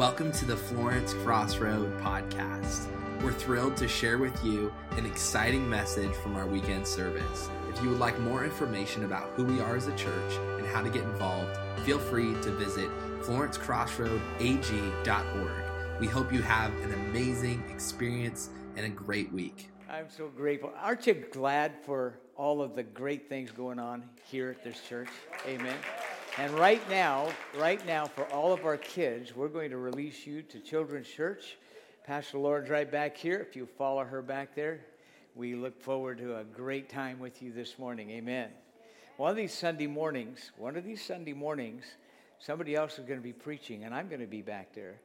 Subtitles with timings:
[0.00, 2.88] Welcome to the Florence Crossroad podcast.
[3.22, 7.50] We're thrilled to share with you an exciting message from our weekend service.
[7.68, 10.80] If you would like more information about who we are as a church and how
[10.80, 11.54] to get involved,
[11.84, 12.88] feel free to visit
[13.20, 16.00] florencecrossroadag.org.
[16.00, 19.68] We hope you have an amazing experience and a great week.
[19.86, 20.72] I'm so grateful.
[20.80, 25.10] Aren't you glad for all of the great things going on here at this church?
[25.46, 25.76] Amen.
[26.40, 30.40] And right now, right now, for all of our kids, we're going to release you
[30.40, 31.58] to Children's Church.
[32.06, 33.46] Pastor Laura's right back here.
[33.46, 34.80] If you follow her back there,
[35.34, 38.08] we look forward to a great time with you this morning.
[38.12, 38.48] Amen.
[39.18, 41.84] One of these Sunday mornings, one of these Sunday mornings,
[42.38, 44.98] somebody else is going to be preaching, and I'm going to be back there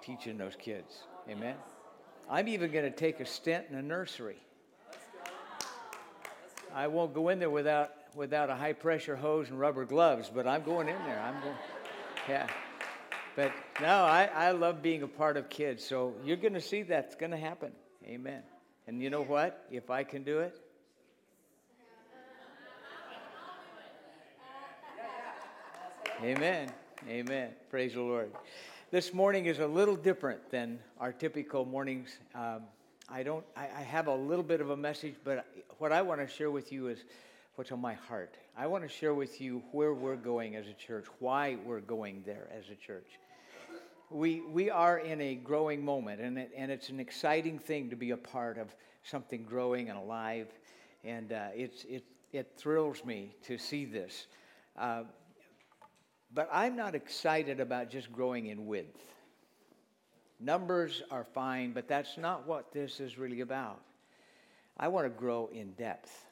[0.00, 0.94] teaching those kids.
[1.28, 1.56] Amen.
[2.30, 4.38] I'm even going to take a stint in a nursery.
[6.72, 10.46] I won't go in there without without a high pressure hose and rubber gloves, but
[10.46, 11.20] I'm going in there.
[11.20, 11.56] I'm going,
[12.28, 12.46] yeah.
[13.36, 15.84] But no, I, I love being a part of kids.
[15.84, 17.72] So you're going to see that's going to happen.
[18.04, 18.42] Amen.
[18.86, 19.66] And you know what?
[19.70, 20.60] If I can do it,
[26.22, 26.70] Amen.
[27.08, 27.50] Amen.
[27.70, 28.30] Praise the Lord.
[28.90, 32.18] This morning is a little different than our typical mornings.
[32.34, 32.62] Um,
[33.10, 33.44] I don't.
[33.56, 35.44] I, I, have a little bit of a message, but
[35.78, 37.04] what I want to share with you is
[37.56, 38.36] what's on my heart.
[38.56, 42.22] I want to share with you where we're going as a church, why we're going
[42.26, 43.06] there as a church.
[44.10, 47.96] We, we are in a growing moment, and, it, and it's an exciting thing to
[47.96, 50.48] be a part of something growing and alive.
[51.04, 54.26] And uh, it's, it, it thrills me to see this.
[54.76, 55.04] Uh,
[56.32, 59.00] but I'm not excited about just growing in width.
[60.40, 63.80] Numbers are fine, but that's not what this is really about.
[64.76, 66.26] I want to grow in depth.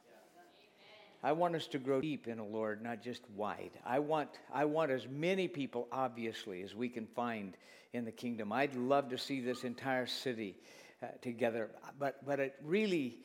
[1.23, 3.71] I want us to grow deep in the Lord, not just wide.
[3.87, 7.57] I want, I want as many people, obviously, as we can find
[7.93, 8.53] in the kingdom.
[8.53, 10.57] I'd love to see this entire city
[11.01, 13.19] uh, together, but, but it really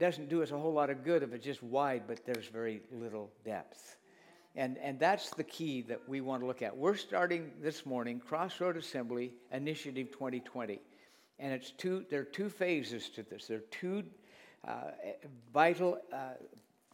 [0.00, 2.82] doesn't do us a whole lot of good if it's just wide, but there's very
[2.90, 3.98] little depth.
[4.56, 6.76] And, and that's the key that we want to look at.
[6.76, 10.80] We're starting this morning Crossroad Assembly Initiative 2020.
[11.38, 13.46] And it's two, there are two phases to this.
[13.46, 14.04] There are two
[14.66, 14.90] uh,
[15.52, 16.34] vital uh,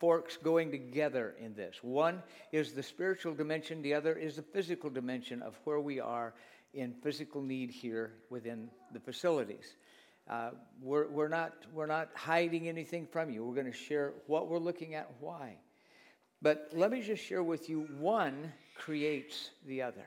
[0.00, 1.76] forks going together in this.
[1.82, 2.22] One
[2.52, 6.32] is the spiritual dimension, the other is the physical dimension of where we are
[6.72, 9.76] in physical need here within the facilities.
[10.28, 10.50] Uh,
[10.80, 13.44] we're, we're, not, we're not hiding anything from you.
[13.44, 15.56] We're going to share what we're looking at, why.
[16.40, 20.06] But let me just share with you one creates the other.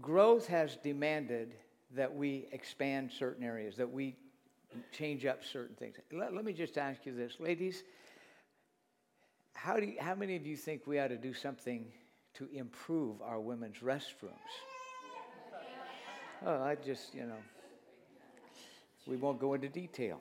[0.00, 1.54] Growth has demanded
[1.96, 4.16] that we expand certain areas, that we
[4.92, 5.96] change up certain things.
[6.12, 7.82] Let, let me just ask you this, ladies
[9.62, 11.84] how, do you, how many of you think we ought to do something
[12.34, 14.30] to improve our women's restrooms?
[16.46, 17.36] Oh, I just, you know,
[19.06, 20.20] we won't go into detail.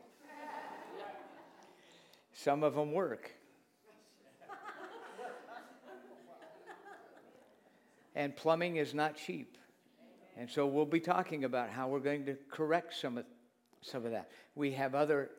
[2.33, 3.31] Some of them work.
[8.15, 9.57] And plumbing is not cheap.
[10.37, 13.25] And so we'll be talking about how we're going to correct some of,
[13.81, 14.29] some of that.
[14.55, 15.29] We have other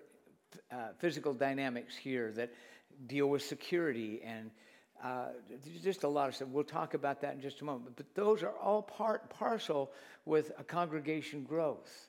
[0.72, 2.50] uh, physical dynamics here that
[3.06, 4.50] deal with security and
[5.02, 5.28] uh,
[5.82, 6.48] just a lot of stuff.
[6.48, 7.96] We'll talk about that in just a moment.
[7.96, 9.90] But those are all part parcel
[10.26, 12.08] with a congregation growth.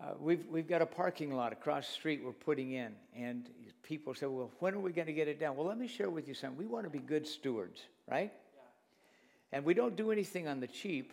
[0.00, 3.48] Uh, we've, we've got a parking lot across the street we're putting in, and
[3.82, 5.56] people say, Well, when are we going to get it down?
[5.56, 6.58] Well, let me share with you something.
[6.58, 8.32] We want to be good stewards, right?
[8.54, 9.56] Yeah.
[9.56, 11.12] And we don't do anything on the cheap.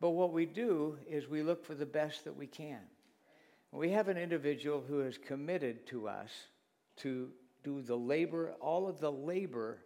[0.00, 2.80] But what we do is we look for the best that we can.
[3.72, 6.30] We have an individual who is committed to us
[6.98, 7.30] to
[7.62, 9.78] do the labor, all of the labor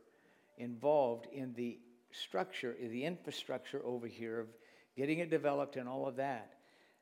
[0.57, 1.79] involved in the
[2.13, 4.47] structure, the infrastructure over here of
[4.97, 6.55] getting it developed and all of that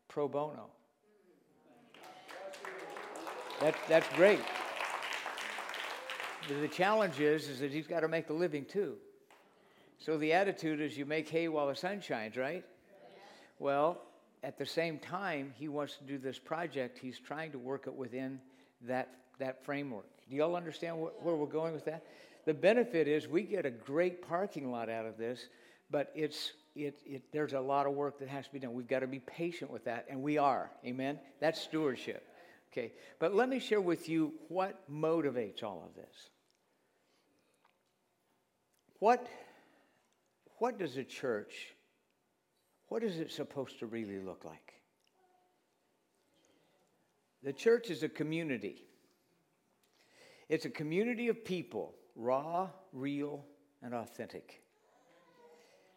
[0.08, 0.70] pro bono.
[3.60, 4.40] That's, that's great.
[6.48, 8.96] The challenge is, is that he's got to make a living too.
[9.98, 12.64] So the attitude is you make hay while the sun shines, right?
[13.60, 14.02] Well,
[14.42, 17.94] at the same time, he wants to do this project, he's trying to work it
[17.94, 18.40] within
[18.82, 19.08] that,
[19.38, 20.06] that framework.
[20.28, 22.04] Do y'all understand wh- where we're going with that?
[22.44, 25.46] The benefit is we get a great parking lot out of this,
[25.90, 28.72] but it's, it, it, there's a lot of work that has to be done.
[28.72, 30.70] We've got to be patient with that, and we are.
[30.84, 31.20] Amen?
[31.40, 32.26] That's stewardship.
[32.72, 36.30] Okay, but let me share with you what motivates all of this.
[38.98, 39.26] What,
[40.58, 41.74] what does a church
[42.92, 44.74] what is it supposed to really look like?
[47.42, 48.84] The church is a community.
[50.50, 53.46] It's a community of people, raw, real,
[53.82, 54.62] and authentic.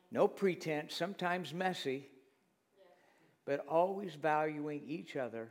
[0.10, 2.08] No pretense, sometimes messy,
[3.44, 5.50] but always valuing each other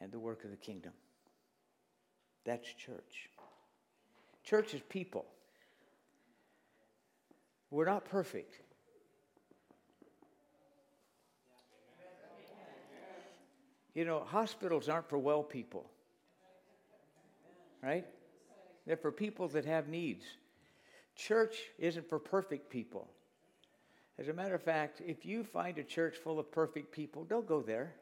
[0.00, 0.92] and the work of the kingdom.
[2.44, 3.28] That's church.
[4.42, 5.26] Church is people.
[7.70, 8.60] We're not perfect.
[13.94, 15.90] You know, hospitals aren't for well people,
[17.82, 18.06] right?
[18.86, 20.24] They're for people that have needs.
[21.16, 23.08] Church isn't for perfect people.
[24.18, 27.46] As a matter of fact, if you find a church full of perfect people, don't
[27.46, 27.94] go there.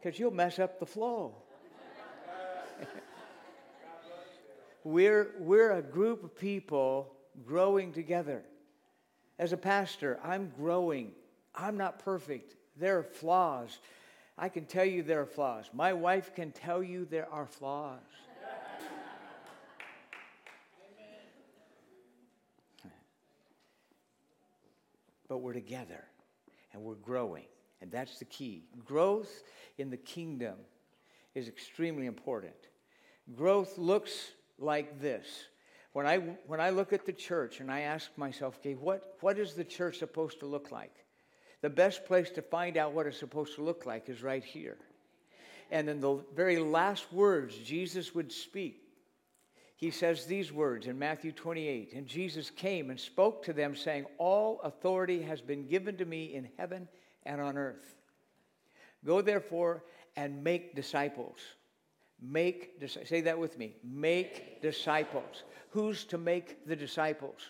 [0.00, 1.34] Because you'll mess up the flow.
[4.84, 7.12] we're, we're a group of people
[7.46, 8.42] growing together.
[9.38, 11.12] As a pastor, I'm growing.
[11.54, 12.56] I'm not perfect.
[12.80, 13.78] There are flaws.
[14.38, 15.68] I can tell you there are flaws.
[15.74, 18.00] My wife can tell you there are flaws.
[25.28, 26.02] but we're together
[26.72, 27.44] and we're growing.
[27.82, 28.64] And that's the key.
[28.84, 29.44] Growth
[29.78, 30.56] in the kingdom
[31.34, 32.56] is extremely important.
[33.36, 35.26] Growth looks like this.
[35.92, 36.16] When I,
[36.46, 39.64] when I look at the church and I ask myself, okay, what, what is the
[39.64, 40.94] church supposed to look like?
[41.62, 44.78] The best place to find out what it's supposed to look like is right here.
[45.70, 48.82] And in the very last words Jesus would speak,
[49.76, 54.06] he says these words in Matthew 28 And Jesus came and spoke to them, saying,
[54.18, 56.88] All authority has been given to me in heaven
[57.24, 57.94] and on earth.
[59.04, 59.84] Go therefore
[60.16, 61.38] and make disciples.
[62.20, 63.76] Make, say that with me.
[63.82, 65.44] Make disciples.
[65.70, 67.40] Who's to make the disciples?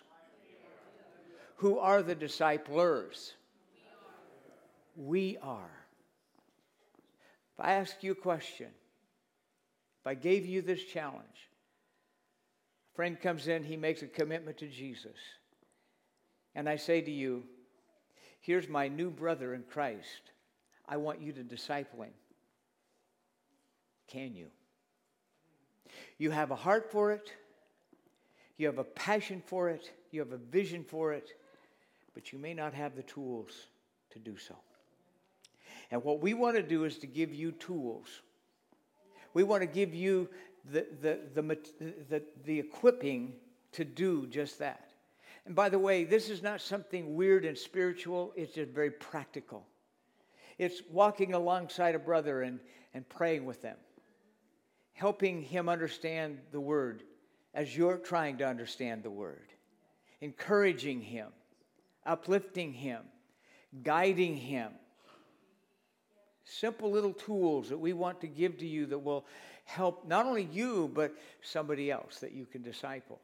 [1.56, 3.34] Who are the disciplers?
[5.00, 5.70] We are.
[7.54, 11.48] If I ask you a question, if I gave you this challenge,
[12.92, 15.16] a friend comes in, he makes a commitment to Jesus,
[16.54, 17.44] and I say to you,
[18.42, 20.32] Here's my new brother in Christ.
[20.86, 22.12] I want you to disciple him.
[24.06, 24.48] Can you?
[26.18, 27.32] You have a heart for it,
[28.58, 31.30] you have a passion for it, you have a vision for it,
[32.12, 33.52] but you may not have the tools
[34.10, 34.56] to do so.
[35.90, 38.06] And what we want to do is to give you tools.
[39.34, 40.28] We want to give you
[40.70, 41.56] the, the, the,
[42.08, 43.34] the, the equipping
[43.72, 44.90] to do just that.
[45.46, 49.66] And by the way, this is not something weird and spiritual, it's just very practical.
[50.58, 52.60] It's walking alongside a brother and,
[52.92, 53.76] and praying with them,
[54.92, 57.02] helping him understand the word
[57.54, 59.48] as you're trying to understand the word,
[60.20, 61.28] encouraging him,
[62.04, 63.02] uplifting him,
[63.82, 64.72] guiding him.
[66.50, 69.24] Simple little tools that we want to give to you that will
[69.64, 73.20] help not only you, but somebody else that you can disciple.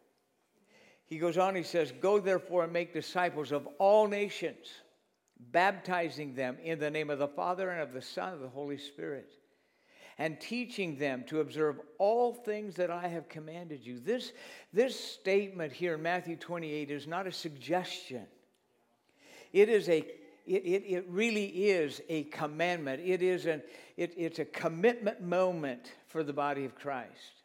[1.06, 4.68] He goes on, he says, Go therefore and make disciples of all nations,
[5.50, 8.48] baptizing them in the name of the Father and of the Son and of the
[8.48, 9.32] Holy Spirit,
[10.18, 13.98] and teaching them to observe all things that I have commanded you.
[13.98, 14.32] This,
[14.72, 18.26] this statement here in Matthew 28 is not a suggestion,
[19.52, 20.06] it is a
[20.46, 23.02] it, it, it really is a commandment.
[23.04, 23.62] It is an,
[23.96, 27.42] it, it's a commitment moment for the body of Christ.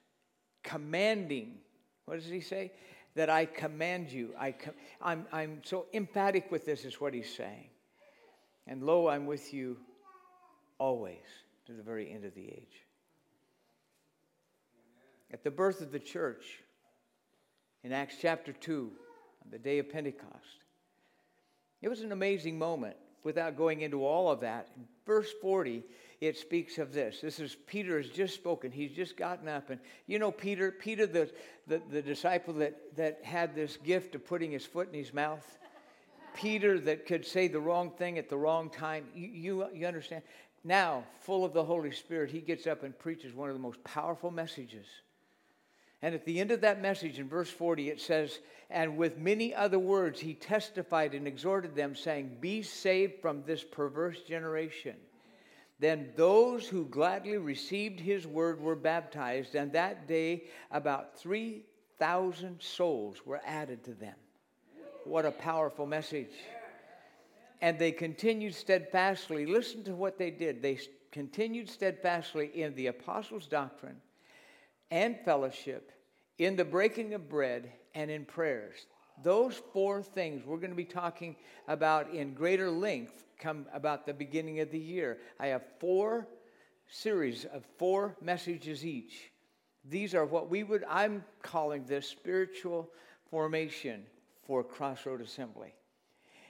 [0.63, 1.57] Commanding,
[2.05, 2.71] what does he say?
[3.15, 4.33] that I command you.
[4.37, 7.69] I com- I'm, I'm so emphatic with this, is what he's saying.
[8.67, 9.77] And lo, I'm with you
[10.77, 11.17] always
[11.65, 12.85] to the very end of the age.
[15.31, 16.61] At the birth of the church,
[17.83, 18.91] in Acts chapter 2,
[19.45, 20.65] on the day of Pentecost,
[21.81, 24.69] it was an amazing moment without going into all of that.
[25.05, 25.83] Verse 40,
[26.19, 27.19] it speaks of this.
[27.21, 28.71] This is Peter has just spoken.
[28.71, 29.69] He's just gotten up.
[29.69, 31.31] And you know, Peter, Peter, the,
[31.67, 35.57] the, the disciple that, that had this gift of putting his foot in his mouth,
[36.35, 39.05] Peter that could say the wrong thing at the wrong time.
[39.15, 40.23] You, you, you understand?
[40.63, 43.83] Now, full of the Holy Spirit, he gets up and preaches one of the most
[43.83, 44.85] powerful messages.
[46.01, 48.39] And at the end of that message, in verse 40, it says,
[48.69, 53.63] And with many other words, he testified and exhorted them, saying, Be saved from this
[53.63, 54.95] perverse generation.
[55.79, 63.25] Then those who gladly received his word were baptized, and that day about 3,000 souls
[63.25, 64.15] were added to them.
[65.05, 66.33] What a powerful message.
[67.61, 69.45] And they continued steadfastly.
[69.45, 70.63] Listen to what they did.
[70.63, 70.79] They
[71.11, 73.97] continued steadfastly in the apostles' doctrine
[74.91, 75.91] and fellowship,
[76.37, 78.85] in the breaking of bread, and in prayers.
[79.23, 81.35] Those four things we're going to be talking
[81.67, 85.17] about in greater length come about the beginning of the year.
[85.39, 86.27] I have four
[86.87, 89.31] series of four messages each.
[89.89, 92.89] These are what we would, I'm calling this spiritual
[93.29, 94.03] formation
[94.45, 95.73] for Crossroad Assembly.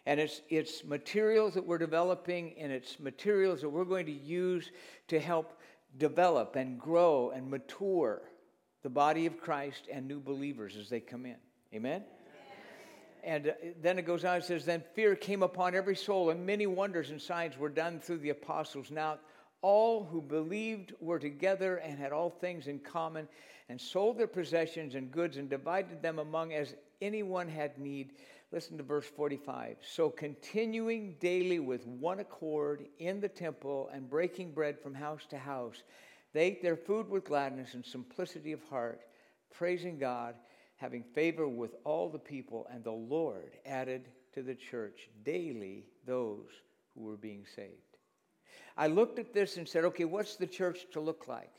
[0.06, 4.72] And it's, it's materials that we're developing, and it's materials that we're going to use
[5.08, 5.60] to help
[5.98, 8.22] develop and grow and mature
[8.84, 11.38] the body of Christ and new believers as they come in.
[11.74, 12.04] Amen?
[13.24, 16.46] And uh, then it goes on, it says, Then fear came upon every soul, and
[16.46, 18.90] many wonders and signs were done through the apostles.
[18.90, 19.20] Now,
[19.62, 23.28] all who believed were together and had all things in common,
[23.70, 28.12] and sold their possessions and goods and divided them among as anyone had need.
[28.52, 29.78] Listen to verse 45.
[29.82, 35.38] So, continuing daily with one accord in the temple and breaking bread from house to
[35.38, 35.84] house,
[36.34, 39.02] they ate their food with gladness and simplicity of heart,
[39.54, 40.36] praising God,
[40.78, 46.48] having favor with all the people, and the Lord added to the church daily those
[46.94, 47.98] who were being saved.
[48.78, 51.54] I looked at this and said, okay, what's the church to look like?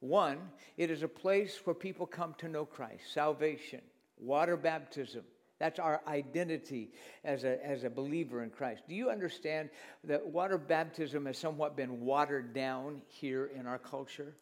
[0.00, 0.38] One,
[0.76, 3.82] it is a place where people come to know Christ, salvation,
[4.18, 5.24] water baptism.
[5.62, 6.90] That's our identity
[7.22, 8.82] as a, as a believer in Christ.
[8.88, 9.70] Do you understand
[10.02, 14.34] that water baptism has somewhat been watered down here in our culture?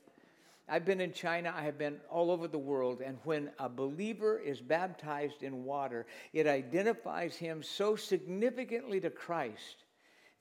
[0.67, 4.39] I've been in China, I have been all over the world, and when a believer
[4.39, 9.85] is baptized in water, it identifies him so significantly to Christ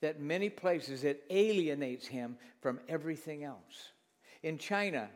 [0.00, 3.92] that many places it alienates him from everything else.
[4.42, 5.10] In China,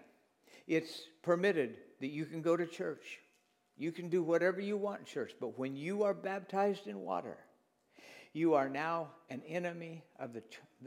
[0.66, 3.20] it's permitted that you can go to church.
[3.76, 7.36] You can do whatever you want church, but when you are baptized in water,
[8.32, 10.42] you are now an enemy of the,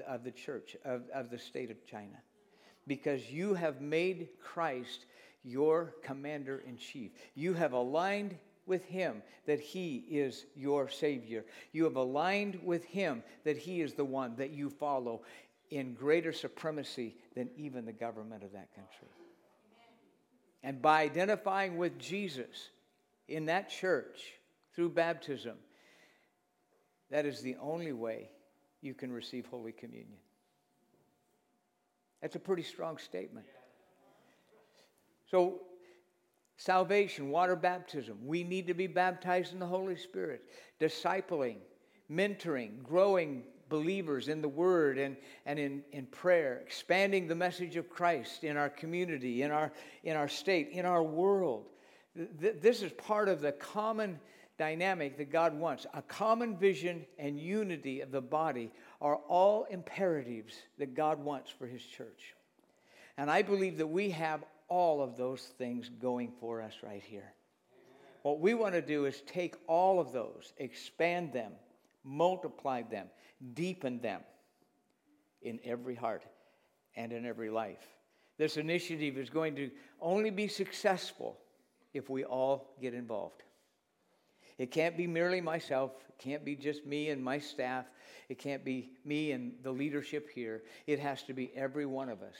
[0.07, 2.17] of the church, of, of the state of China,
[2.87, 5.05] because you have made Christ
[5.43, 7.11] your commander in chief.
[7.35, 11.45] You have aligned with Him that He is your Savior.
[11.71, 15.21] You have aligned with Him that He is the one that you follow
[15.71, 19.09] in greater supremacy than even the government of that country.
[20.63, 22.69] And by identifying with Jesus
[23.27, 24.33] in that church
[24.73, 25.57] through baptism,
[27.09, 28.29] that is the only way
[28.81, 30.17] you can receive Holy Communion.
[32.21, 33.45] That's a pretty strong statement.
[35.29, 35.61] So
[36.57, 38.17] salvation, water baptism.
[38.25, 40.43] We need to be baptized in the Holy Spirit,
[40.79, 41.57] discipling,
[42.11, 47.89] mentoring, growing believers in the Word and, and in, in prayer, expanding the message of
[47.89, 49.71] Christ in our community, in our,
[50.03, 51.65] in our state, in our world.
[52.17, 54.19] This is part of the common
[54.57, 55.85] dynamic that God wants.
[55.93, 58.71] A common vision and unity of the body
[59.01, 62.33] are all imperatives that God wants for His church.
[63.17, 67.33] And I believe that we have all of those things going for us right here.
[68.23, 71.51] What we want to do is take all of those, expand them,
[72.03, 73.07] multiply them,
[73.53, 74.21] deepen them
[75.41, 76.23] in every heart
[76.95, 77.87] and in every life.
[78.37, 79.71] This initiative is going to
[80.01, 81.37] only be successful
[81.97, 83.43] if we all get involved.
[84.57, 85.91] It can't be merely myself.
[86.09, 87.85] It can't be just me and my staff.
[88.29, 90.63] It can't be me and the leadership here.
[90.87, 92.35] It has to be every one of us.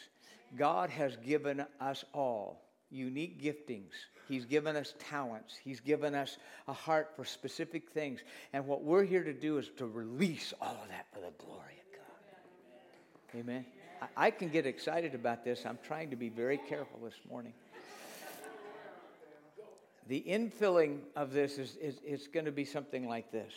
[0.56, 3.92] God has given us all unique giftings.
[4.28, 5.56] He's given us talents.
[5.62, 6.38] He's given us
[6.68, 8.22] a heart for specific things.
[8.54, 11.82] And what we're here to do is to release all of that for the glory
[11.82, 13.40] of God.
[13.40, 13.66] Amen.
[14.16, 15.66] I, can get excited about this.
[15.66, 17.54] I'm trying to be very careful this morning.
[20.08, 23.54] The infilling of this is, is, is going to be something like this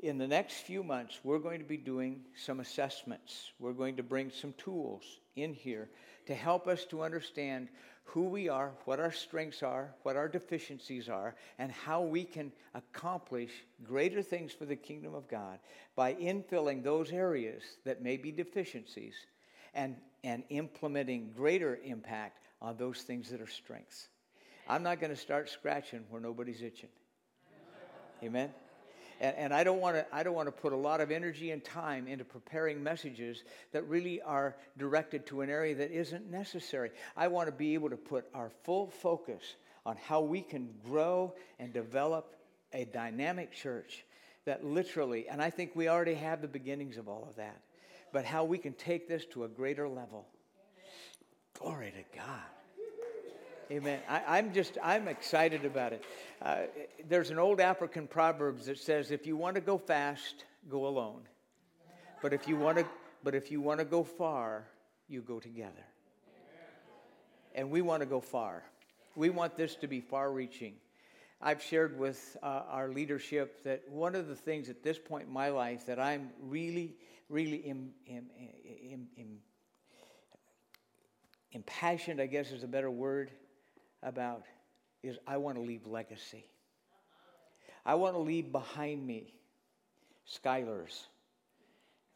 [0.00, 3.50] in the next few months, we're going to be doing some assessments.
[3.58, 5.02] We're going to bring some tools
[5.34, 5.88] in here
[6.26, 7.68] to help us to understand
[8.04, 12.52] who we are, what our strengths are, what our deficiencies are, and how we can
[12.74, 13.50] accomplish
[13.82, 15.58] greater things for the kingdom of God
[15.96, 19.14] by infilling those areas that may be deficiencies
[19.74, 24.08] and, and implementing greater impact on those things that are strengths.
[24.68, 26.90] I'm not going to start scratching where nobody's itching.
[28.22, 28.50] Amen?
[29.20, 31.50] And, and I don't want to I don't want to put a lot of energy
[31.50, 36.90] and time into preparing messages that really are directed to an area that isn't necessary.
[37.16, 39.42] I want to be able to put our full focus
[39.86, 42.36] on how we can grow and develop
[42.72, 44.04] a dynamic church
[44.44, 47.60] that literally, and I think we already have the beginnings of all of that,
[48.12, 50.26] but how we can take this to a greater level.
[51.58, 52.57] Glory to God.
[53.70, 54.00] Amen.
[54.08, 56.02] I, am just, I'm excited about it.
[56.40, 56.56] Uh,
[57.06, 61.20] there's an old African proverb that says, if you want to go fast, go alone.
[62.22, 62.86] But if you want to,
[63.22, 64.66] but if you want to go far,
[65.06, 65.84] you go together.
[67.54, 68.62] And we want to go far.
[69.16, 70.74] We want this to be far reaching.
[71.42, 75.32] I've shared with uh, our leadership that one of the things at this point in
[75.32, 76.94] my life that I'm really,
[77.28, 78.24] really Im, Im,
[79.18, 79.38] Im,
[81.52, 83.30] impassioned, I guess is a better word,
[84.02, 84.44] about
[85.02, 86.44] is I want to leave legacy.
[87.84, 89.34] I want to leave behind me
[90.28, 91.06] Skylers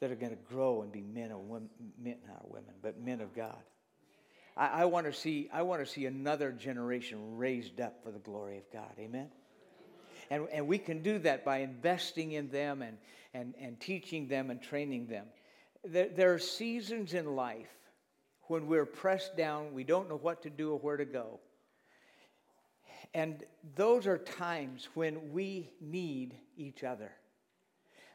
[0.00, 3.20] that are going to grow and be men of women, men, not women, but men
[3.20, 3.62] of God.
[4.56, 8.18] I, I want to see, I want to see another generation raised up for the
[8.18, 8.92] glory of God.
[8.98, 9.28] Amen.
[10.30, 12.98] And, and we can do that by investing in them and,
[13.32, 15.26] and, and teaching them and training them.
[15.84, 17.70] There, there are seasons in life
[18.48, 21.40] when we're pressed down, we don't know what to do or where to go.
[23.14, 23.44] And
[23.76, 27.12] those are times when we need each other.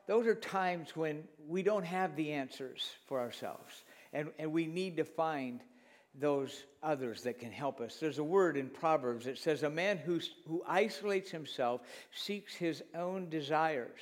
[0.08, 4.98] Those are times when we don't have the answers for ourselves, and, and we need
[4.98, 5.62] to find
[6.16, 7.98] those others that can help us.
[7.98, 12.82] There's a word in Proverbs that says, A man who, who isolates himself seeks his
[12.96, 14.00] own desires.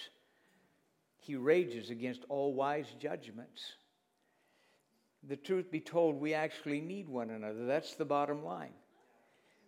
[1.18, 3.64] He rages against all wise judgments.
[5.28, 7.66] The truth be told, we actually need one another.
[7.66, 8.74] That's the bottom line.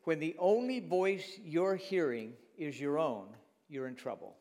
[0.07, 3.25] When the only voice you're hearing is your own,
[3.67, 4.37] you're in trouble.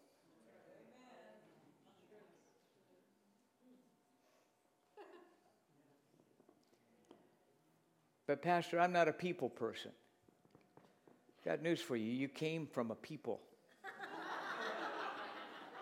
[8.29, 9.91] But, Pastor, I'm not a people person.
[11.45, 12.13] Got news for you.
[12.13, 13.41] You came from a people.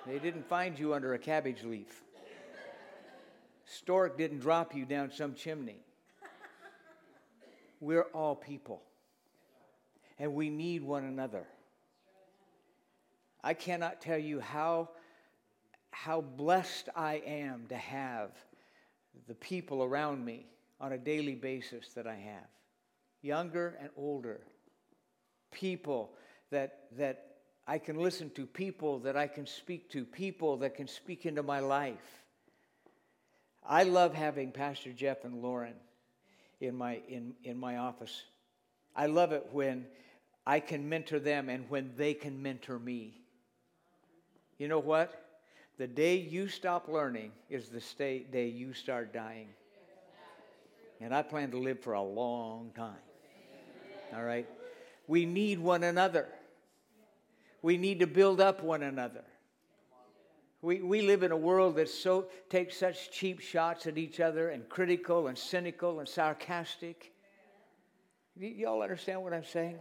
[0.06, 2.02] they didn't find you under a cabbage leaf.
[3.66, 5.82] Stork didn't drop you down some chimney.
[7.80, 8.80] We're all people.
[10.18, 11.46] And we need one another.
[13.42, 14.90] I cannot tell you how,
[15.90, 18.30] how blessed I am to have
[19.28, 20.46] the people around me
[20.80, 22.48] on a daily basis that I have,
[23.22, 24.40] younger and older,
[25.50, 26.12] people
[26.50, 30.88] that, that I can listen to, people that I can speak to, people that can
[30.88, 32.22] speak into my life.
[33.66, 35.74] I love having Pastor Jeff and Lauren
[36.60, 38.24] in my, in, in my office.
[38.96, 39.86] I love it when
[40.46, 43.20] I can mentor them and when they can mentor me.
[44.58, 45.20] You know what?
[45.78, 47.80] The day you stop learning is the
[48.30, 49.48] day you start dying.
[51.00, 52.94] And I plan to live for a long time.
[54.14, 54.46] All right?
[55.08, 56.28] We need one another.
[57.62, 59.24] We need to build up one another.
[60.62, 64.50] We, we live in a world that so takes such cheap shots at each other
[64.50, 67.13] and critical and cynical and sarcastic.
[68.38, 69.78] Y'all understand what I'm saying?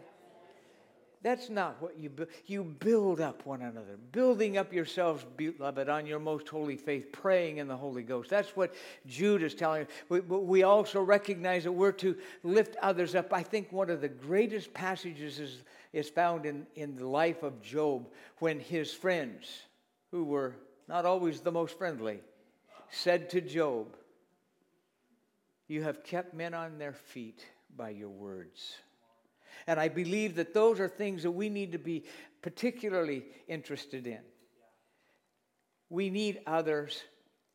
[1.23, 2.27] That's not what you build.
[2.45, 7.57] You build up one another, building up yourselves, beloved, on your most holy faith, praying
[7.57, 8.29] in the Holy Ghost.
[8.29, 8.73] That's what
[9.07, 9.87] Jude is telling.
[10.09, 13.31] We, we also recognize that we're to lift others up.
[13.31, 15.63] I think one of the greatest passages is,
[15.93, 19.63] is found in, in the life of Job when his friends,
[20.11, 20.57] who were
[20.89, 22.19] not always the most friendly,
[22.91, 23.95] said to Job,
[25.69, 27.45] You have kept men on their feet
[27.77, 28.75] by your words.
[29.67, 32.05] And I believe that those are things that we need to be
[32.41, 34.19] particularly interested in.
[35.89, 37.01] We need others,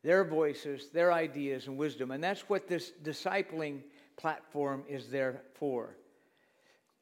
[0.02, 2.10] their voices, their ideas, and wisdom.
[2.10, 3.82] And that's what this discipling
[4.16, 5.96] platform is there for.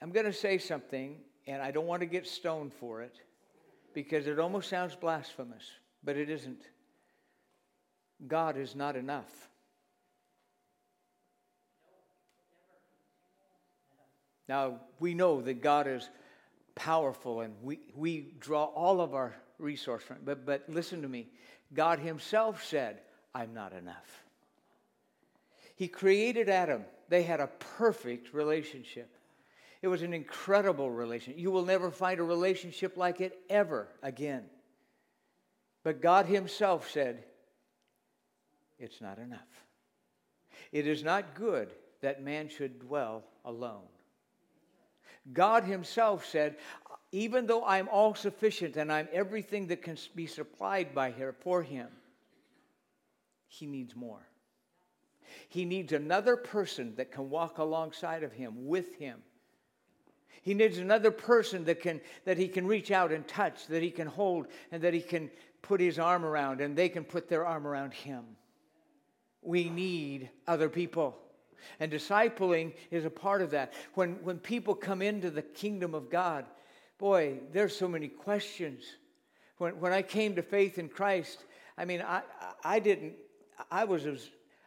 [0.03, 3.21] I'm going to say something, and I don't want to get stoned for it
[3.95, 5.65] because it almost sounds blasphemous,
[6.05, 6.63] but it isn't.
[8.27, 9.49] God is not enough.
[14.49, 16.09] Now, we know that God is
[16.75, 20.19] powerful and we, we draw all of our resource from.
[20.25, 21.29] But, but listen to me
[21.75, 23.01] God Himself said,
[23.35, 24.25] I'm not enough.
[25.75, 29.11] He created Adam, they had a perfect relationship.
[29.83, 31.41] It was an incredible relationship.
[31.41, 34.45] You will never find a relationship like it ever again.
[35.85, 37.25] But God Himself said,
[38.79, 39.41] It's not enough.
[40.73, 43.83] It is not good that man should dwell alone.
[45.33, 46.57] God Himself said,
[47.13, 51.63] even though I'm all sufficient and I'm everything that can be supplied by her for
[51.63, 51.89] Him,
[53.49, 54.27] He needs more.
[55.49, 59.21] He needs another person that can walk alongside of Him, with Him.
[60.43, 63.91] He needs another person that, can, that He can reach out and touch, that He
[63.91, 65.31] can hold, and that He can
[65.63, 68.25] put His arm around, and they can put their arm around Him.
[69.43, 71.17] We need other people.
[71.81, 73.73] And discipling is a part of that.
[73.95, 76.45] When, when people come into the kingdom of God,
[76.99, 78.85] boy, there's so many questions.
[79.59, 81.45] When, when I came to faith in Christ,
[81.79, 82.23] I mean, I,
[82.65, 83.15] I didn't,
[83.71, 84.07] I was,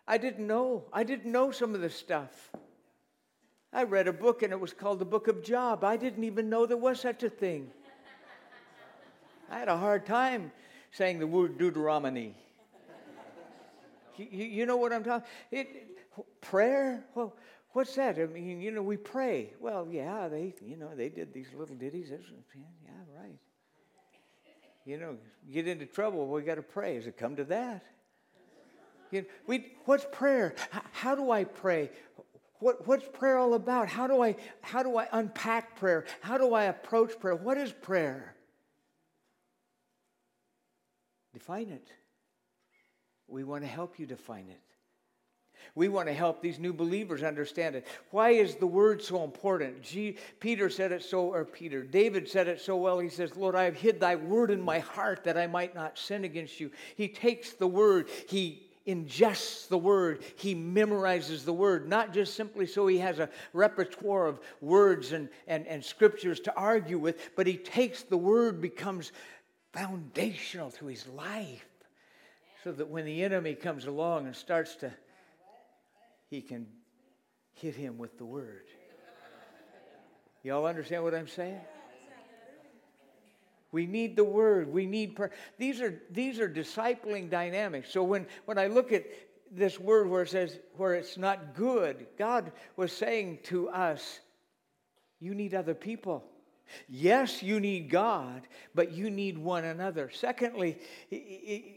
[0.07, 0.85] I didn't know.
[0.93, 2.51] I didn't know some of the stuff.
[3.71, 5.83] I read a book and it was called the Book of Job.
[5.83, 7.69] I didn't even know there was such a thing.
[9.51, 10.51] I had a hard time
[10.91, 12.35] saying the word Deuteronomy.
[14.17, 15.27] You, you, know what I'm talking?
[15.51, 15.98] It,
[16.41, 17.05] prayer?
[17.15, 17.35] Well,
[17.71, 18.17] what's that?
[18.17, 19.53] I mean, you know, we pray.
[19.59, 22.11] Well, yeah, they, you know, they did these little ditties.
[22.11, 23.37] Yeah, right.
[24.85, 25.17] you know,
[25.51, 26.97] get into trouble, we got to pray.
[26.97, 27.83] Does it come to that?
[29.11, 30.55] You know, we, what's prayer?
[30.69, 31.89] How, how do I pray?
[32.59, 33.87] What, what's prayer all about?
[33.87, 36.05] How do, I, how do I unpack prayer?
[36.21, 37.35] How do I approach prayer?
[37.35, 38.35] What is prayer?
[41.33, 41.87] Define it.
[43.27, 44.61] We want to help you define it.
[45.75, 47.87] We want to help these new believers understand it.
[48.11, 49.83] Why is the word so important?
[50.39, 52.99] Peter said it so, or Peter, David said it so well.
[52.99, 55.97] He says, Lord, I have hid thy word in my heart that I might not
[55.97, 56.71] sin against you.
[56.95, 62.65] He takes the word, he ingests the word, he memorizes the word, not just simply
[62.65, 67.45] so he has a repertoire of words and, and, and scriptures to argue with, but
[67.45, 69.11] he takes the word, becomes
[69.73, 71.65] foundational to his life.
[72.63, 74.91] So that when the enemy comes along and starts to,
[76.29, 76.67] he can
[77.53, 78.65] hit him with the word.
[80.43, 81.59] Y'all understand what I'm saying?
[83.71, 84.71] We need the word.
[84.71, 85.31] We need prayer.
[85.57, 87.91] These are, these are discipling dynamics.
[87.91, 89.05] So when, when I look at
[89.51, 94.19] this word where it says, where it's not good, God was saying to us,
[95.19, 96.23] you need other people.
[96.87, 100.09] Yes, you need God, but you need one another.
[100.13, 100.77] Secondly,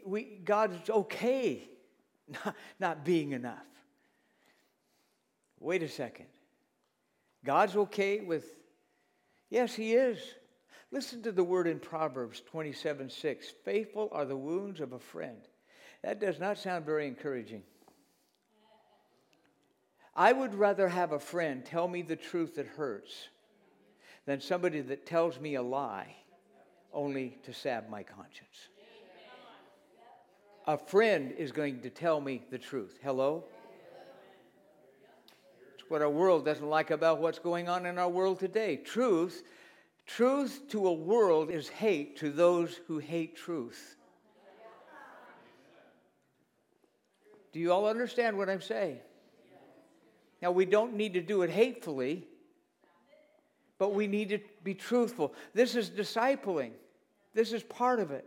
[0.05, 1.69] we, God's okay
[2.45, 3.65] not, not being enough.
[5.62, 6.27] Wait a second.
[7.44, 8.44] God's okay with,
[9.48, 10.18] yes, He is.
[10.90, 13.53] Listen to the word in Proverbs 27 6.
[13.64, 15.38] Faithful are the wounds of a friend.
[16.03, 17.62] That does not sound very encouraging.
[20.14, 23.29] I would rather have a friend tell me the truth that hurts
[24.27, 26.14] than somebody that tells me a lie
[26.92, 28.68] only to salve my conscience.
[30.66, 32.98] A friend is going to tell me the truth.
[33.03, 33.44] Hello?
[35.92, 38.76] What our world doesn't like about what's going on in our world today.
[38.76, 39.42] Truth,
[40.07, 43.96] truth to a world is hate to those who hate truth.
[47.52, 49.00] Do you all understand what I'm saying?
[50.40, 52.26] Now, we don't need to do it hatefully
[53.78, 55.35] but we need to be truthful.
[55.55, 56.70] This is discipling,
[57.35, 58.24] this is part of it.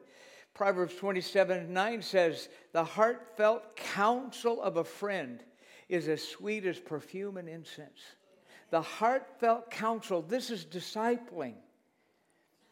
[0.54, 5.42] Proverbs 27 9 says, The heartfelt counsel of a friend
[5.90, 8.00] is as sweet as perfume and incense.
[8.72, 11.56] The heartfelt counsel, this is discipling.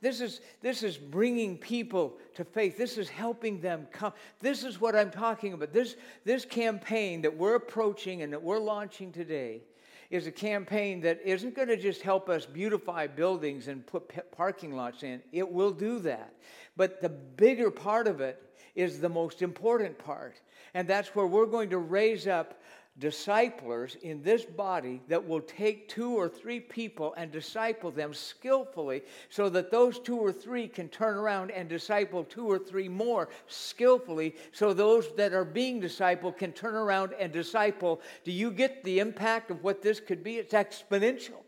[0.02, 2.78] This is, this is bringing people to faith.
[2.78, 4.12] This is helping them come.
[4.42, 5.72] This is what I'm talking about.
[5.72, 5.96] This,
[6.26, 9.62] this campaign that we're approaching and that we're launching today
[10.10, 14.76] is a campaign that isn't going to just help us beautify buildings and put parking
[14.76, 15.22] lots in.
[15.32, 16.34] It will do that.
[16.76, 18.42] But the bigger part of it
[18.76, 20.42] is the most important part.
[20.74, 22.60] And that's where we're going to raise up
[23.00, 29.02] disciplers in this body that will take two or three people and disciple them skillfully
[29.30, 33.30] so that those two or three can turn around and disciple two or three more
[33.48, 38.00] skillfully so those that are being discipled can turn around and disciple.
[38.24, 40.38] Do you get the impact of what this could be?
[40.38, 41.42] It's exponential.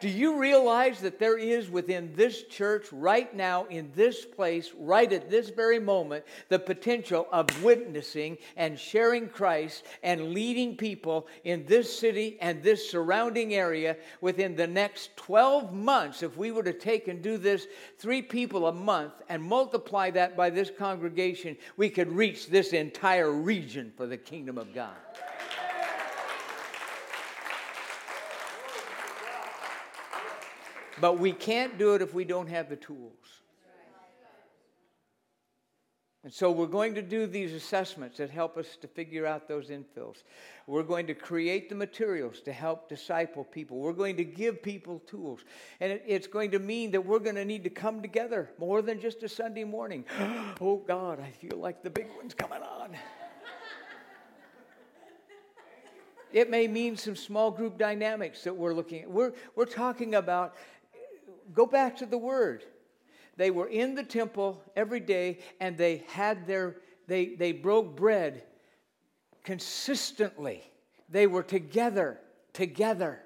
[0.00, 5.12] Do you realize that there is within this church right now, in this place, right
[5.12, 11.66] at this very moment, the potential of witnessing and sharing Christ and leading people in
[11.66, 16.22] this city and this surrounding area within the next 12 months?
[16.22, 17.66] If we were to take and do this
[17.98, 23.32] three people a month and multiply that by this congregation, we could reach this entire
[23.32, 24.94] region for the kingdom of God.
[31.00, 33.38] But we can't do it if we don't have the tools.
[36.24, 39.70] And so we're going to do these assessments that help us to figure out those
[39.70, 40.24] infills.
[40.66, 43.78] We're going to create the materials to help disciple people.
[43.78, 45.40] We're going to give people tools.
[45.80, 48.82] And it, it's going to mean that we're going to need to come together more
[48.82, 50.04] than just a Sunday morning.
[50.60, 52.96] oh, God, I feel like the big one's coming on.
[56.32, 59.10] it may mean some small group dynamics that we're looking at.
[59.10, 60.56] We're, we're talking about
[61.54, 62.64] go back to the word.
[63.36, 68.42] They were in the temple every day and they had their, they, they broke bread
[69.44, 70.62] consistently.
[71.08, 72.18] They were together,
[72.52, 73.20] together.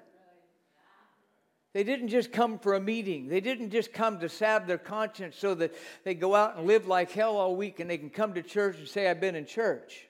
[1.73, 3.27] They didn't just come for a meeting.
[3.27, 6.87] They didn't just come to salve their conscience so that they go out and live
[6.87, 9.47] like hell all week and they can come to church and say, I've been in
[9.47, 10.07] church.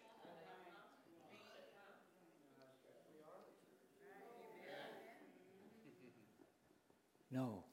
[7.31, 7.63] No.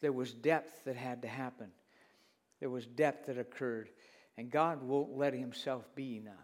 [0.00, 1.68] There was depth that had to happen,
[2.60, 3.90] there was depth that occurred,
[4.36, 6.34] and God won't let Himself be enough.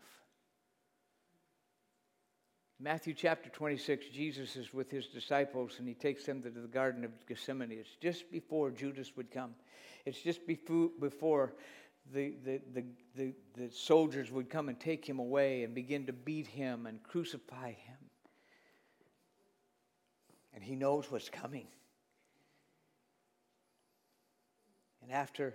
[2.83, 7.05] Matthew chapter 26, Jesus is with his disciples and he takes them to the Garden
[7.05, 7.71] of Gethsemane.
[7.71, 9.55] It's just before Judas would come.
[10.05, 11.53] It's just before
[12.13, 12.85] the, the, the,
[13.15, 17.01] the, the soldiers would come and take him away and begin to beat him and
[17.05, 17.99] crucify him.
[20.53, 21.69] And he knows what's coming.
[25.03, 25.55] And after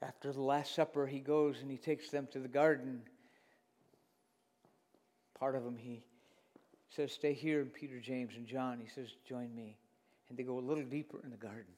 [0.00, 3.02] after the last supper he goes and he takes them to the garden.
[5.38, 6.02] Part of them he
[6.90, 9.76] says stay here and peter james and john he says join me.
[10.28, 11.74] And they go a little deeper in the garden.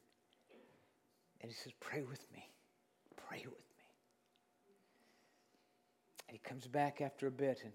[1.41, 2.49] And he says pray with me.
[3.29, 3.85] Pray with me.
[6.29, 7.73] And he comes back after a bit and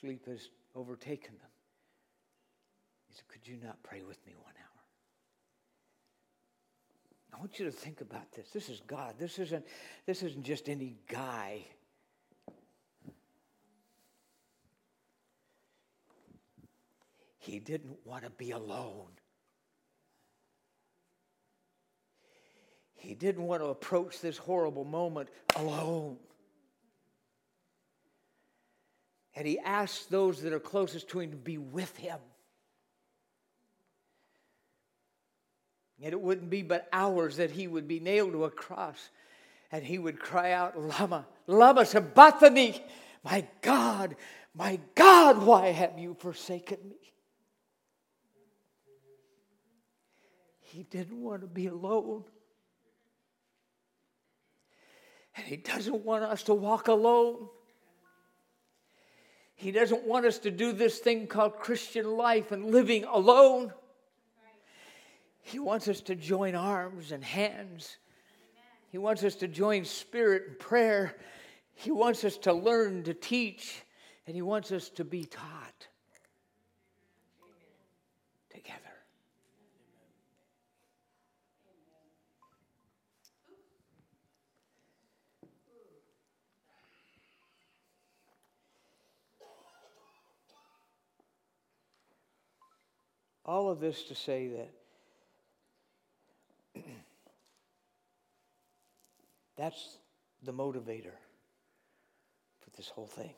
[0.00, 1.50] sleep has overtaken them.
[1.50, 1.57] he
[3.18, 4.64] said, Could you not pray with me one hour?
[7.34, 8.50] I want you to think about this.
[8.50, 9.14] This is God.
[9.18, 9.64] This isn't,
[10.06, 11.64] this isn't just any guy.
[17.38, 19.10] He didn't want to be alone.
[22.94, 26.18] He didn't want to approach this horrible moment alone.
[29.34, 32.18] And he asked those that are closest to him to be with him.
[36.02, 39.10] And it wouldn't be but hours that he would be nailed to a cross
[39.72, 42.82] and he would cry out, Lama, Lama Sabachthani,
[43.22, 44.16] my God,
[44.54, 46.96] my God, why have you forsaken me?
[50.60, 52.24] He didn't want to be alone.
[55.36, 57.48] And he doesn't want us to walk alone.
[59.54, 63.72] He doesn't want us to do this thing called Christian life and living alone.
[65.42, 67.96] He wants us to join arms and hands.
[68.90, 71.16] He wants us to join spirit and prayer.
[71.74, 73.82] He wants us to learn to teach,
[74.26, 75.88] and He wants us to be taught
[78.50, 78.78] together.
[93.44, 94.77] All of this to say that
[99.58, 99.98] That's
[100.44, 101.16] the motivator
[102.60, 103.34] for this whole thing.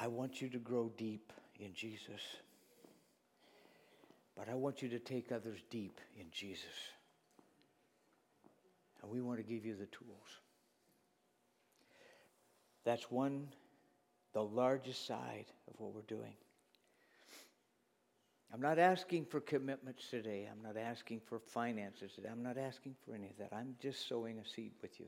[0.00, 2.20] I want you to grow deep in Jesus,
[4.34, 6.64] but I want you to take others deep in Jesus.
[9.02, 10.40] And we want to give you the tools.
[12.84, 13.48] That's one,
[14.32, 16.34] the largest side of what we're doing.
[18.58, 20.48] I'm not asking for commitments today.
[20.50, 22.28] I'm not asking for finances today.
[22.28, 23.56] I'm not asking for any of that.
[23.56, 25.06] I'm just sowing a seed with you.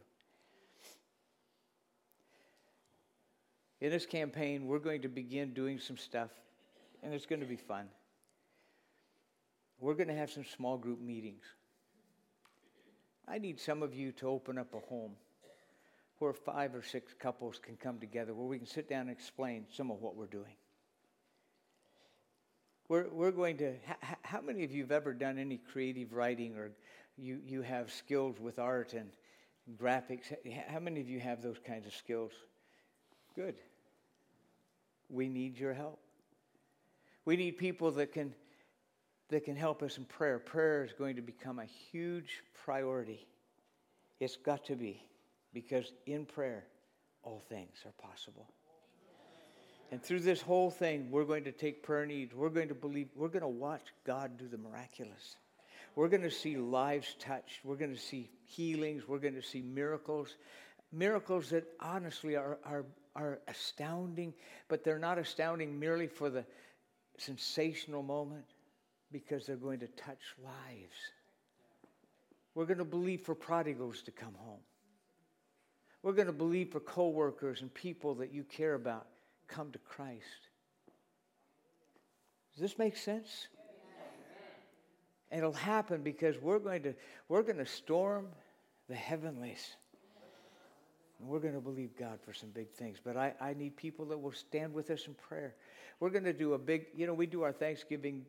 [3.80, 6.30] In this campaign, we're going to begin doing some stuff,
[7.02, 7.88] and it's going to be fun.
[9.80, 11.42] We're going to have some small group meetings.
[13.26, 15.16] I need some of you to open up a home
[16.20, 19.66] where five or six couples can come together, where we can sit down and explain
[19.74, 20.54] some of what we're doing.
[22.90, 23.74] We're, we're going to,
[24.22, 26.72] how many of you have ever done any creative writing or
[27.16, 29.10] you, you have skills with art and
[29.80, 30.34] graphics?
[30.66, 32.32] How many of you have those kinds of skills?
[33.36, 33.54] Good.
[35.08, 36.00] We need your help.
[37.24, 38.34] We need people that can,
[39.28, 40.40] that can help us in prayer.
[40.40, 43.24] Prayer is going to become a huge priority.
[44.18, 45.00] It's got to be,
[45.54, 46.64] because in prayer,
[47.22, 48.48] all things are possible.
[49.90, 52.34] And through this whole thing, we're going to take prayer needs.
[52.34, 55.36] We're going to believe, we're going to watch God do the miraculous.
[55.96, 57.64] We're going to see lives touched.
[57.64, 59.08] We're going to see healings.
[59.08, 60.36] We're going to see miracles.
[60.92, 62.84] Miracles that honestly are, are,
[63.16, 64.32] are astounding,
[64.68, 66.44] but they're not astounding merely for the
[67.18, 68.44] sensational moment
[69.10, 70.96] because they're going to touch lives.
[72.54, 74.60] We're going to believe for prodigals to come home.
[76.02, 79.06] We're going to believe for coworkers and people that you care about
[79.50, 80.48] come to Christ.
[82.52, 83.48] Does this make sense?
[85.30, 86.94] It'll happen because we're going to
[87.28, 88.28] we're going to storm
[88.88, 89.76] the heavenlies.
[91.20, 92.98] And we're going to believe God for some big things.
[93.02, 95.54] But I, I need people that will stand with us in prayer.
[96.00, 98.24] We're going to do a big, you know, we do our Thanksgiving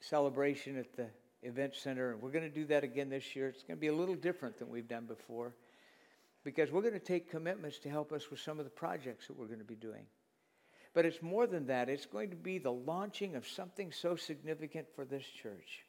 [0.00, 1.06] celebration at the
[1.42, 2.12] event center.
[2.12, 3.48] And we're going to do that again this year.
[3.48, 5.54] It's going to be a little different than we've done before
[6.44, 9.38] because we're going to take commitments to help us with some of the projects that
[9.38, 10.06] we're going to be doing.
[10.94, 11.88] But it's more than that.
[11.88, 15.84] It's going to be the launching of something so significant for this church.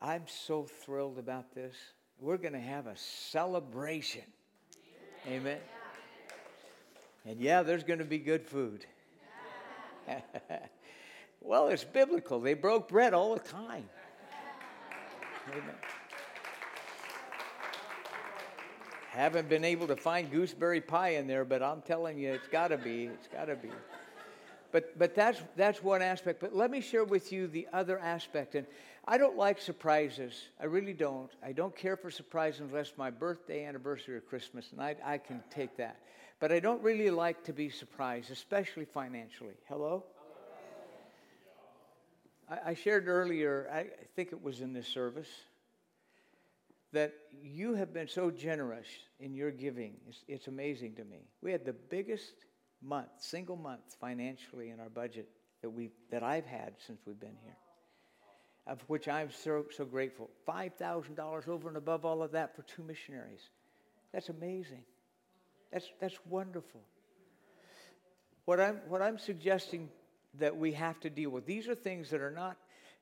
[0.00, 1.74] I'm so thrilled about this.
[2.20, 4.24] We're going to have a celebration.
[5.28, 5.58] Amen.
[7.24, 8.84] And yeah, there's going to be good food.
[11.40, 12.40] well, it's biblical.
[12.40, 13.88] They broke bread all the time.
[15.50, 15.74] Amen.
[19.10, 22.68] Haven't been able to find gooseberry pie in there, but I'm telling you, it's got
[22.68, 23.04] to be.
[23.04, 23.68] It's got to be.
[24.72, 26.40] But, but that's, that's one aspect.
[26.40, 28.54] But let me share with you the other aspect.
[28.54, 28.66] And
[29.06, 30.32] I don't like surprises.
[30.58, 31.30] I really don't.
[31.44, 35.42] I don't care for surprises unless my birthday, anniversary, or Christmas, and I, I can
[35.50, 36.00] take that.
[36.40, 39.54] But I don't really like to be surprised, especially financially.
[39.68, 40.04] Hello?
[42.48, 45.28] I, I shared earlier, I, think it was in this service,
[46.92, 48.86] that you have been so generous
[49.20, 49.94] in your giving.
[50.08, 51.28] It's, it's amazing to me.
[51.42, 52.34] We had the biggest
[52.82, 55.28] month, single month financially in our budget
[55.62, 57.56] that, we, that I've had since we've been here,
[58.66, 60.30] of which I'm so, so grateful.
[60.48, 63.48] $5,000 over and above all of that for two missionaries.
[64.12, 64.84] That's amazing.
[65.72, 66.80] That's, that's wonderful.
[68.44, 69.88] What I'm, what I'm suggesting
[70.38, 72.56] that we have to deal with, these are things that are not,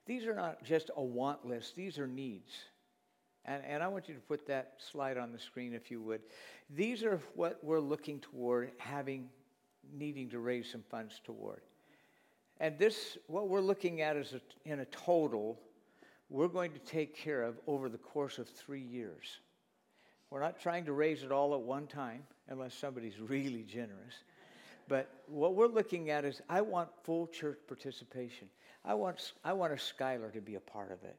[0.07, 2.53] these are not just a want list, these are needs.
[3.45, 6.21] And, and I want you to put that slide on the screen if you would.
[6.69, 9.31] These are what we're looking toward having,
[9.93, 11.61] needing to raise some funds toward.
[12.59, 14.41] And this, what we're looking at is a,
[14.71, 15.59] in a total,
[16.29, 19.41] we're going to take care of over the course of three years.
[20.31, 24.15] We're not trying to raise it all at one time, unless somebody's really generous.
[24.89, 28.49] But what we're looking at is I want full church participation.
[28.85, 31.17] I want, I want a Skylar to be a part of it.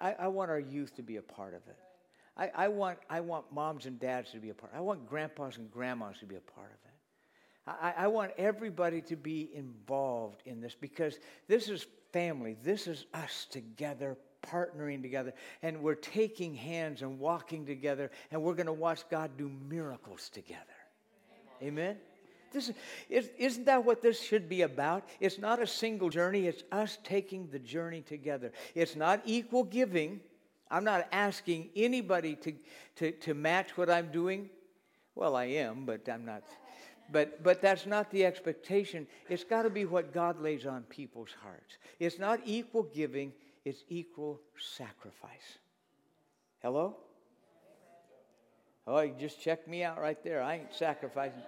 [0.00, 1.76] I, I want our youth to be a part of it.
[2.36, 4.72] I, I, want, I want moms and dads to be a part.
[4.74, 6.85] I want grandpas and grandmas to be a part of it.
[7.66, 12.56] I, I want everybody to be involved in this because this is family.
[12.62, 15.34] This is us together, partnering together.
[15.62, 20.28] And we're taking hands and walking together, and we're going to watch God do miracles
[20.28, 20.60] together.
[21.62, 21.96] Amen?
[22.52, 22.70] This
[23.10, 25.04] is, isn't that what this should be about?
[25.20, 28.52] It's not a single journey, it's us taking the journey together.
[28.74, 30.20] It's not equal giving.
[30.70, 32.52] I'm not asking anybody to,
[32.96, 34.50] to, to match what I'm doing.
[35.14, 36.42] Well, I am, but I'm not.
[37.12, 39.06] But, but that's not the expectation.
[39.28, 41.78] It's got to be what God lays on people's hearts.
[42.00, 43.32] It's not equal giving,
[43.64, 45.58] it's equal sacrifice.
[46.62, 46.96] Hello?
[48.86, 50.42] Oh, you just checked me out right there.
[50.42, 51.42] I ain't sacrificing.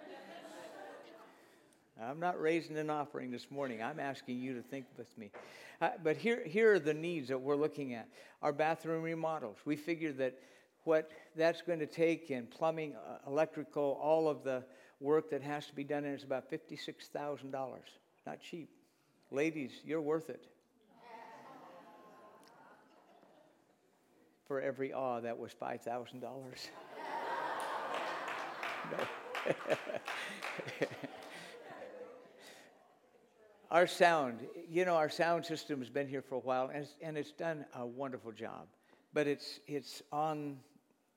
[2.00, 3.82] I'm not raising an offering this morning.
[3.82, 5.30] I'm asking you to think with me.
[5.80, 8.08] Uh, but here, here are the needs that we're looking at.
[8.42, 9.56] Our bathroom remodels.
[9.64, 10.38] We figure that
[10.84, 14.62] what that's going to take in plumbing, uh, electrical, all of the
[15.00, 17.52] work that has to be done and it's about $56,000.
[18.26, 18.68] Not cheap.
[19.30, 20.46] Ladies, you're worth it.
[24.46, 26.22] For every awe, that was $5,000.
[28.90, 28.98] no.
[33.70, 36.94] Our sound, you know, our sound system has been here for a while, and it's,
[37.02, 38.66] and it's done a wonderful job.
[39.12, 40.56] But it's, it's, on,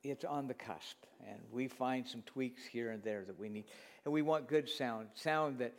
[0.04, 3.66] it's on the cusp, and we find some tweaks here and there that we need.
[4.06, 5.74] And we want good sound, sound that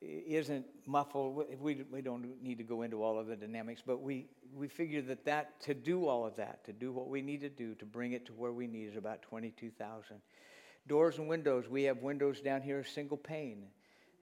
[0.00, 1.44] isn't muffled.
[1.60, 5.02] We, we don't need to go into all of the dynamics, but we, we figure
[5.02, 7.84] that, that to do all of that, to do what we need to do to
[7.84, 10.16] bring it to where we need is about 22,000.
[10.86, 13.64] Doors and windows, we have windows down here, single pane.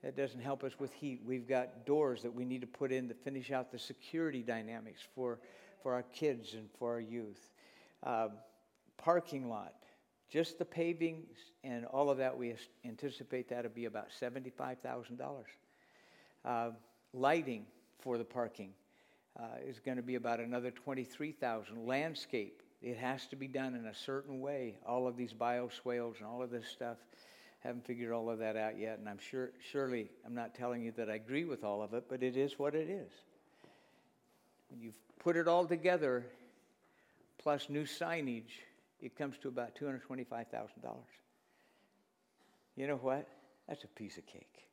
[0.03, 1.23] That doesn't help us with heat.
[1.25, 5.01] We've got doors that we need to put in to finish out the security dynamics
[5.15, 5.39] for,
[5.83, 7.51] for our kids and for our youth.
[8.05, 8.29] Uh,
[8.99, 9.75] parking lot,
[10.29, 11.23] just the paving
[11.65, 15.45] and all of that, we anticipate that to be about $75,000.
[16.45, 16.71] Uh,
[17.13, 17.67] lighting
[18.01, 18.71] for the parking
[19.39, 21.87] uh, is going to be about another 23,000.
[21.87, 24.77] Landscape, it has to be done in a certain way.
[24.87, 26.99] All of these bioswales and all of this stuff
[27.61, 30.93] haven't figured all of that out yet, and I'm sure, surely, I'm not telling you
[30.93, 33.11] that I agree with all of it, but it is what it is.
[34.71, 36.25] When you've put it all together,
[37.39, 38.53] plus new signage,
[39.01, 40.47] it comes to about $225,000.
[42.77, 43.27] You know what?
[43.69, 44.65] That's a piece of cake.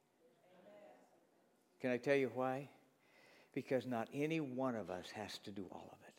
[1.82, 2.70] Can I tell you why?
[3.54, 6.14] Because not any one of us has to do all of it.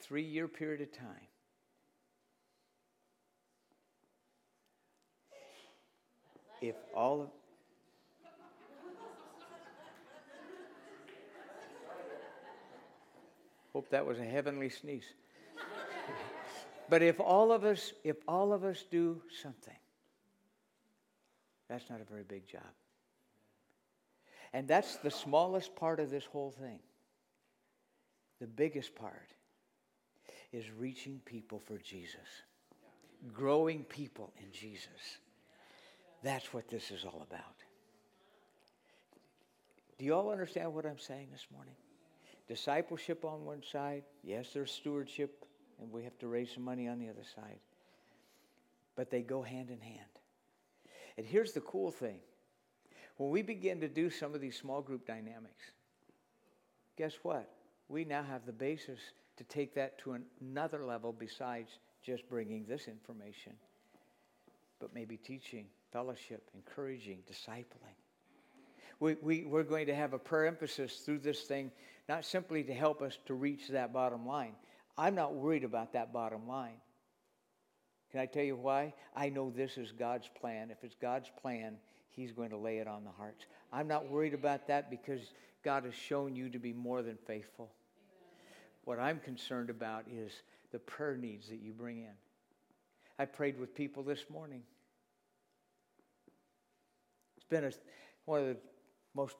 [0.00, 1.26] Three year period of time.
[6.60, 7.28] if all of
[13.76, 15.14] hope that was a heavenly sneeze
[16.88, 19.76] but if all of us if all of us do something
[21.68, 22.72] that's not a very big job
[24.54, 26.80] and that's the smallest part of this whole thing
[28.40, 29.34] the biggest part
[30.52, 32.42] is reaching people for jesus
[33.34, 35.18] growing people in jesus
[36.22, 37.54] That's what this is all about.
[39.98, 41.76] Do you all understand what I'm saying this morning?
[42.48, 45.44] Discipleship on one side, yes, there's stewardship,
[45.80, 47.58] and we have to raise some money on the other side.
[48.94, 50.00] But they go hand in hand.
[51.16, 52.18] And here's the cool thing
[53.16, 55.72] when we begin to do some of these small group dynamics,
[56.96, 57.50] guess what?
[57.88, 58.98] We now have the basis
[59.36, 63.52] to take that to another level besides just bringing this information,
[64.80, 67.96] but maybe teaching, fellowship, encouraging, discipling.
[68.98, 71.70] We, we, we're going to have a prayer emphasis through this thing,
[72.08, 74.54] not simply to help us to reach that bottom line.
[74.96, 76.80] I'm not worried about that bottom line.
[78.10, 78.94] Can I tell you why?
[79.14, 80.70] I know this is God's plan.
[80.70, 81.76] If it's God's plan,
[82.10, 83.44] He's going to lay it on the hearts.
[83.72, 85.20] I'm not worried about that because
[85.62, 87.70] God has shown you to be more than faithful.
[88.84, 90.32] What I'm concerned about is
[90.72, 92.14] the prayer needs that you bring in.
[93.18, 94.62] I prayed with people this morning.
[97.36, 97.72] It's been a,
[98.24, 98.56] one of the
[99.16, 99.36] most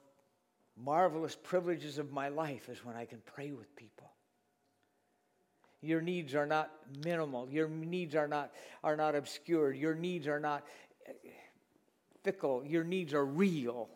[0.75, 4.11] marvelous privileges of my life is when I can pray with people.
[5.81, 6.71] Your needs are not
[7.05, 7.47] minimal.
[7.49, 8.51] Your needs are not,
[8.83, 9.77] are not obscured.
[9.77, 10.65] Your needs are not
[11.07, 11.11] eh,
[12.23, 12.63] fickle.
[12.65, 13.87] Your needs are real.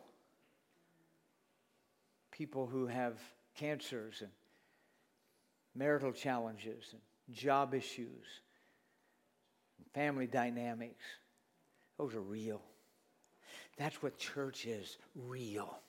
[2.32, 3.18] People who have
[3.56, 4.30] cancers and
[5.76, 8.26] marital challenges and job issues,
[9.80, 11.04] and family dynamics,
[11.98, 12.62] those are real.
[13.78, 15.80] That's what church is real.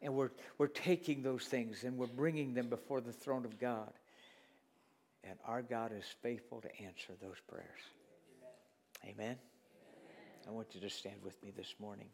[0.00, 3.92] And we're, we're taking those things and we're bringing them before the throne of God.
[5.24, 7.80] And our God is faithful to answer those prayers.
[9.04, 9.14] Amen?
[9.16, 9.36] Amen?
[10.48, 12.08] I want you to stand with me this morning.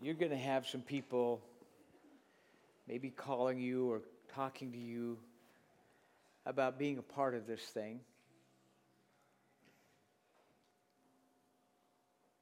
[0.00, 1.40] You're going to have some people
[2.86, 4.02] maybe calling you or
[4.34, 5.18] talking to you
[6.44, 8.00] about being a part of this thing.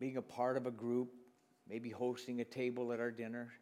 [0.00, 1.10] being a part of a group,
[1.68, 3.52] maybe hosting a table at our dinner,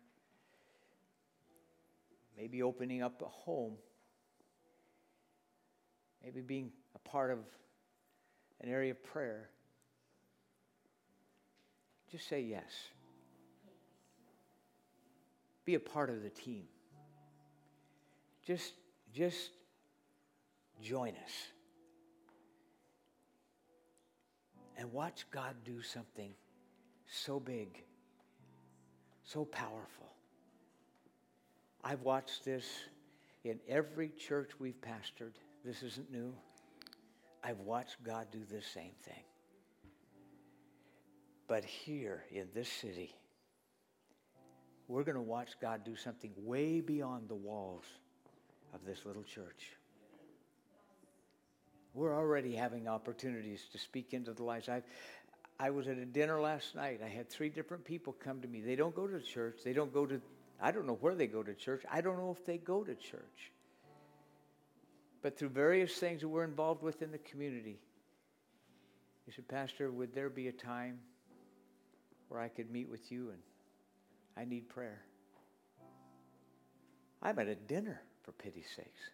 [2.36, 3.74] maybe opening up a home,
[6.22, 7.40] maybe being a part of
[8.60, 9.50] an area of prayer.
[12.10, 12.70] Just say yes.
[15.68, 16.64] Be a part of the team.
[18.42, 18.72] Just,
[19.12, 19.50] just
[20.80, 21.32] join us.
[24.78, 26.32] and watch God do something
[27.06, 27.84] so big,
[29.24, 30.06] so powerful.
[31.84, 32.64] I've watched this
[33.44, 35.34] in every church we've pastored.
[35.64, 36.32] This isn't new.
[37.42, 39.24] I've watched God do the same thing.
[41.48, 43.14] But here in this city,
[44.88, 47.84] we're going to watch God do something way beyond the walls
[48.74, 49.72] of this little church.
[51.94, 54.68] We're already having opportunities to speak into the lives.
[54.68, 54.82] i
[55.60, 57.00] I was at a dinner last night.
[57.04, 58.60] I had three different people come to me.
[58.60, 59.58] They don't go to church.
[59.64, 60.20] They don't go to,
[60.62, 61.82] I don't know where they go to church.
[61.90, 63.52] I don't know if they go to church.
[65.20, 67.80] But through various things that we're involved with in the community,
[69.26, 71.00] he said, Pastor, would there be a time
[72.28, 73.38] where I could meet with you and
[74.38, 75.00] I need prayer?
[77.20, 79.10] I'm at a dinner, for pity's sakes.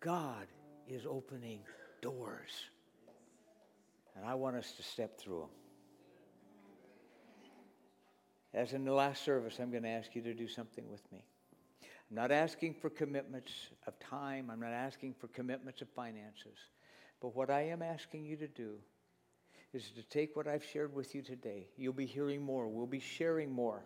[0.00, 0.46] God
[0.88, 1.60] is opening
[2.00, 2.50] doors.
[4.16, 5.48] And I want us to step through them.
[8.54, 11.24] As in the last service, I'm going to ask you to do something with me.
[11.82, 13.52] I'm not asking for commitments
[13.86, 16.58] of time, I'm not asking for commitments of finances.
[17.20, 18.74] But what I am asking you to do
[19.74, 21.68] is to take what I've shared with you today.
[21.76, 23.82] You'll be hearing more, we'll be sharing more,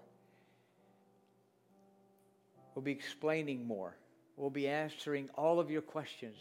[2.75, 3.97] we'll be explaining more.
[4.37, 6.37] We'll be answering all of your questions.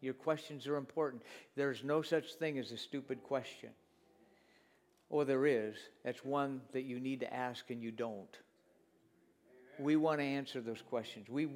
[0.00, 1.22] Your questions are important.
[1.54, 3.70] There's no such thing as a stupid question.
[5.10, 5.76] Or there is.
[6.04, 8.38] That's one that you need to ask and you don't.
[9.78, 11.28] We want to answer those questions.
[11.28, 11.48] We,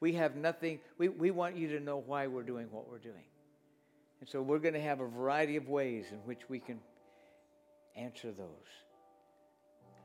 [0.00, 3.24] we have nothing, we, we want you to know why we're doing what we're doing.
[4.20, 6.80] And so we're going to have a variety of ways in which we can
[7.94, 8.46] answer those.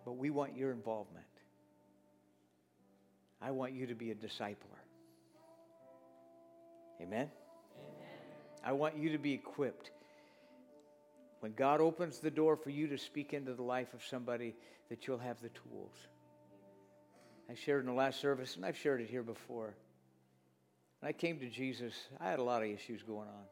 [0.06, 1.26] But we want your involvement.
[3.42, 4.56] I want you to be a discipler.
[7.02, 7.30] Amen?
[7.30, 7.30] Amen?
[8.64, 9.92] I want you to be equipped.
[11.40, 14.56] When God opens the door for you to speak into the life of somebody,
[14.90, 15.96] that you'll have the tools.
[17.50, 19.74] I shared in the last service, and I've shared it here before.
[21.00, 23.46] When I came to Jesus, I had a lot of issues going on.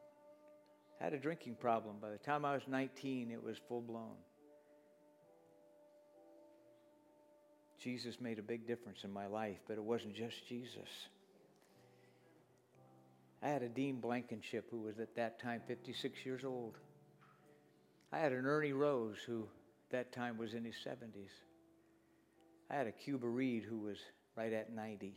[1.00, 1.96] Had a drinking problem.
[2.00, 4.16] By the time I was 19, it was full blown.
[7.82, 10.88] Jesus made a big difference in my life, but it wasn't just Jesus.
[13.42, 16.76] I had a Dean Blankenship who was at that time 56 years old.
[18.12, 19.48] I had an Ernie Rose who
[19.90, 21.30] that time was in his 70s.
[22.70, 23.96] I had a Cuba Reed who was
[24.36, 25.14] right at 90.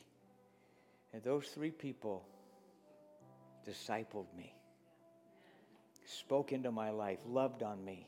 [1.13, 2.25] And those three people
[3.67, 4.53] discipled me,
[6.05, 8.07] spoke into my life, loved on me,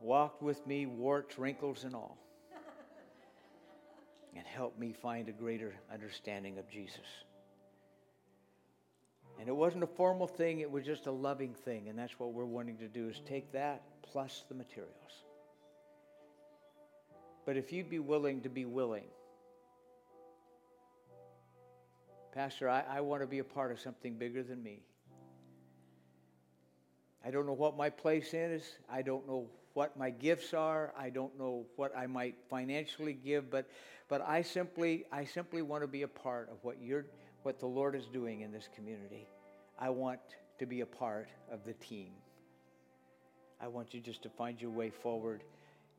[0.00, 2.18] walked with me, warts, wrinkles, and all,
[4.36, 7.24] and helped me find a greater understanding of Jesus.
[9.38, 11.88] And it wasn't a formal thing, it was just a loving thing.
[11.88, 14.92] And that's what we're wanting to do is take that plus the materials.
[17.44, 19.04] But if you'd be willing to be willing,
[22.32, 24.82] Pastor, I, I want to be a part of something bigger than me.
[27.24, 28.62] I don't know what my place is.
[28.90, 30.92] I don't know what my gifts are.
[30.96, 33.68] I don't know what I might financially give, but,
[34.08, 37.06] but I simply I simply want to be a part of what you're
[37.42, 39.26] what the Lord is doing in this community.
[39.78, 40.20] I want
[40.58, 42.10] to be a part of the team.
[43.60, 45.42] I want you just to find your way forward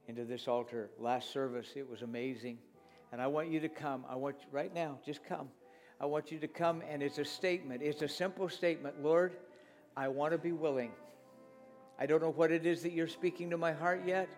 [0.08, 0.90] into this altar.
[1.00, 2.58] Last service, it was amazing.
[3.12, 4.06] And I want you to come.
[4.10, 5.50] I want you, right now, just come.
[6.02, 7.82] I want you to come, and it's a statement.
[7.82, 9.34] It's a simple statement Lord,
[9.96, 10.92] I want to be willing.
[11.98, 14.30] I don't know what it is that you're speaking to my heart yet,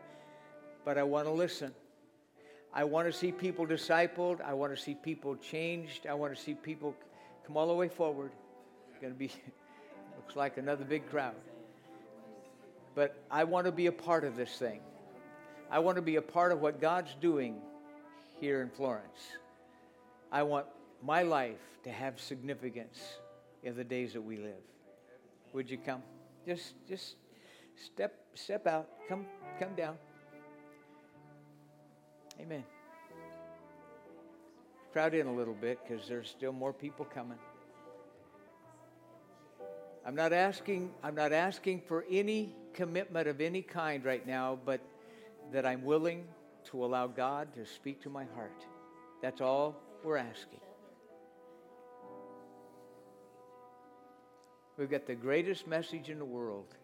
[0.86, 1.74] but I want to listen.
[2.74, 4.42] I want to see people discipled.
[4.42, 6.06] I want to see people changed.
[6.06, 6.96] I want to see people
[7.46, 8.32] come all the way forward.
[8.92, 9.32] It's going to be,
[10.16, 11.36] looks like another big crowd.
[12.94, 14.82] But I want to be a part of this thing.
[15.72, 17.58] I want to be a part of what God's doing
[18.40, 19.20] here in Florence.
[20.32, 20.66] I want
[21.04, 23.00] my life to have significance
[23.64, 24.62] in the days that we live.
[25.54, 26.04] Would you come?
[26.46, 27.16] Just, just
[27.84, 28.90] step, step out.
[29.08, 29.26] Come,
[29.60, 29.96] come down.
[32.40, 32.64] Amen.
[34.94, 37.38] Crowd in a little bit because there's still more people coming.
[40.06, 44.80] I'm not asking, I'm not asking for any commitment of any kind right now, but
[45.52, 46.26] that I'm willing
[46.72, 48.66] to allow God to speak to my heart.
[49.22, 50.60] That's all we're asking.
[54.78, 56.76] We've got the greatest message in the world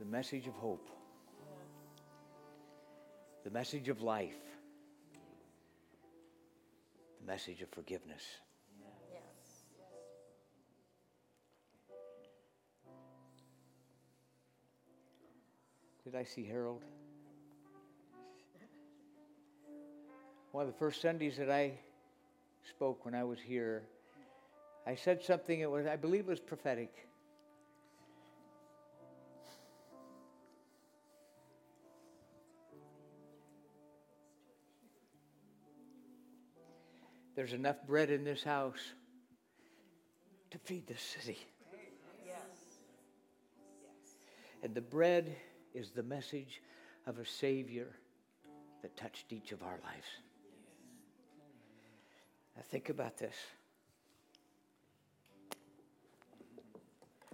[0.00, 0.90] the message of hope
[3.44, 4.36] the message of life,
[7.20, 8.22] the message of forgiveness.
[16.04, 16.82] Did I see Harold?
[20.52, 21.78] One of the first Sundays that I
[22.68, 23.84] spoke when I was here,
[24.86, 27.09] I said something, it was, I believe it was prophetic.
[37.40, 38.92] There's enough bread in this house
[40.50, 41.38] to feed the city.
[44.62, 45.34] And the bread
[45.72, 46.60] is the message
[47.06, 47.86] of a Savior
[48.82, 50.06] that touched each of our lives.
[52.56, 53.36] Now, think about this.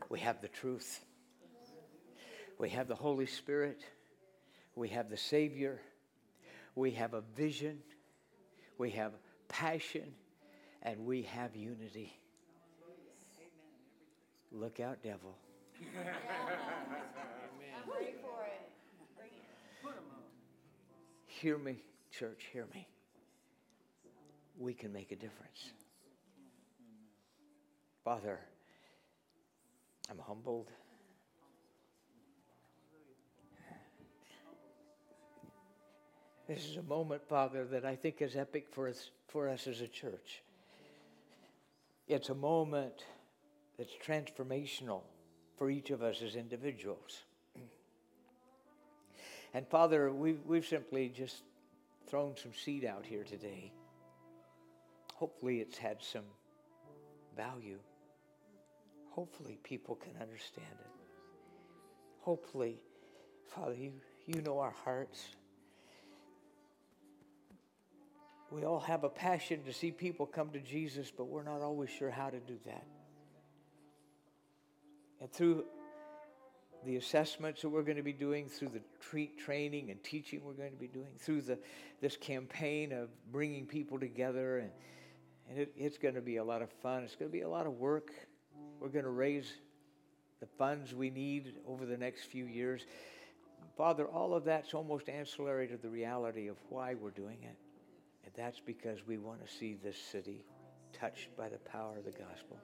[0.08, 1.04] We have the truth,
[2.60, 3.80] we have the Holy Spirit,
[4.76, 5.80] we have the Savior,
[6.76, 7.80] we have a vision,
[8.78, 9.10] we have
[9.48, 10.14] passion,
[10.82, 12.12] and we have unity.
[14.52, 15.36] Look out, devil.
[21.26, 21.76] Hear me,
[22.10, 22.88] church, hear me.
[24.58, 25.72] We can make a difference.
[28.02, 28.40] Father,
[30.10, 30.70] I'm humbled.
[36.48, 39.80] This is a moment, Father, that I think is epic for us, for us as
[39.80, 40.42] a church.
[42.06, 43.04] It's a moment
[43.76, 45.02] that's transformational
[45.58, 47.24] for each of us as individuals.
[49.54, 51.42] And Father, we've, we've simply just
[52.08, 53.72] thrown some seed out here today.
[55.14, 56.26] Hopefully, it's had some
[57.34, 57.78] value.
[59.10, 60.90] Hopefully, people can understand it.
[62.20, 62.82] Hopefully,
[63.46, 63.92] Father, you,
[64.26, 65.35] you know our hearts.
[68.56, 71.90] We all have a passion to see people come to Jesus, but we're not always
[71.90, 72.86] sure how to do that.
[75.20, 75.66] And through
[76.86, 80.54] the assessments that we're going to be doing, through the treat training and teaching we're
[80.54, 81.58] going to be doing, through the,
[82.00, 84.70] this campaign of bringing people together, and,
[85.50, 87.02] and it, it's going to be a lot of fun.
[87.02, 88.10] It's going to be a lot of work.
[88.80, 89.52] We're going to raise
[90.40, 92.86] the funds we need over the next few years.
[93.76, 97.58] Father, all of that's almost ancillary to the reality of why we're doing it.
[98.26, 100.44] And that's because we want to see this city
[100.92, 102.58] touched by the power of the gospel.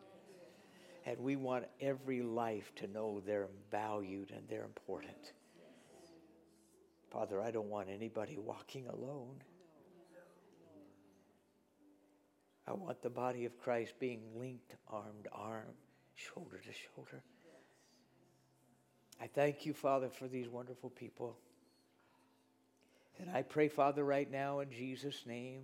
[1.06, 5.32] And we want every life to know they're valued and they're important.
[7.10, 9.36] Father, I don't want anybody walking alone.
[12.66, 15.74] I want the body of Christ being linked arm to arm,
[16.14, 17.22] shoulder to shoulder.
[19.20, 21.36] I thank you, Father, for these wonderful people.
[23.20, 25.62] And I pray, Father, right now in Jesus' name,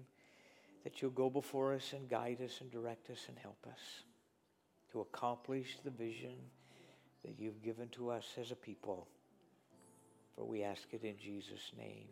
[0.85, 4.05] that you'll go before us and guide us and direct us and help us
[4.93, 6.35] to accomplish the vision
[7.25, 9.09] that you've given to us as a people.
[10.35, 12.07] For we ask it in Jesus' name.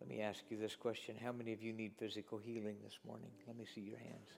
[0.00, 3.30] Let me ask you this question How many of you need physical healing this morning?
[3.46, 4.28] Let me see your hands.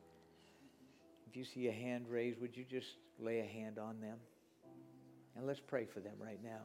[1.29, 4.19] If you see a hand raised, would you just lay a hand on them?
[5.37, 6.63] And let's pray for them right now.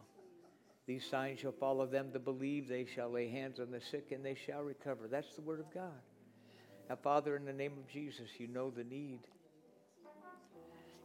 [0.86, 2.68] These signs shall follow them to believe.
[2.68, 5.08] They shall lay hands on the sick and they shall recover.
[5.08, 5.92] That's the word of God.
[6.90, 9.20] Now, Father, in the name of Jesus, you know the need.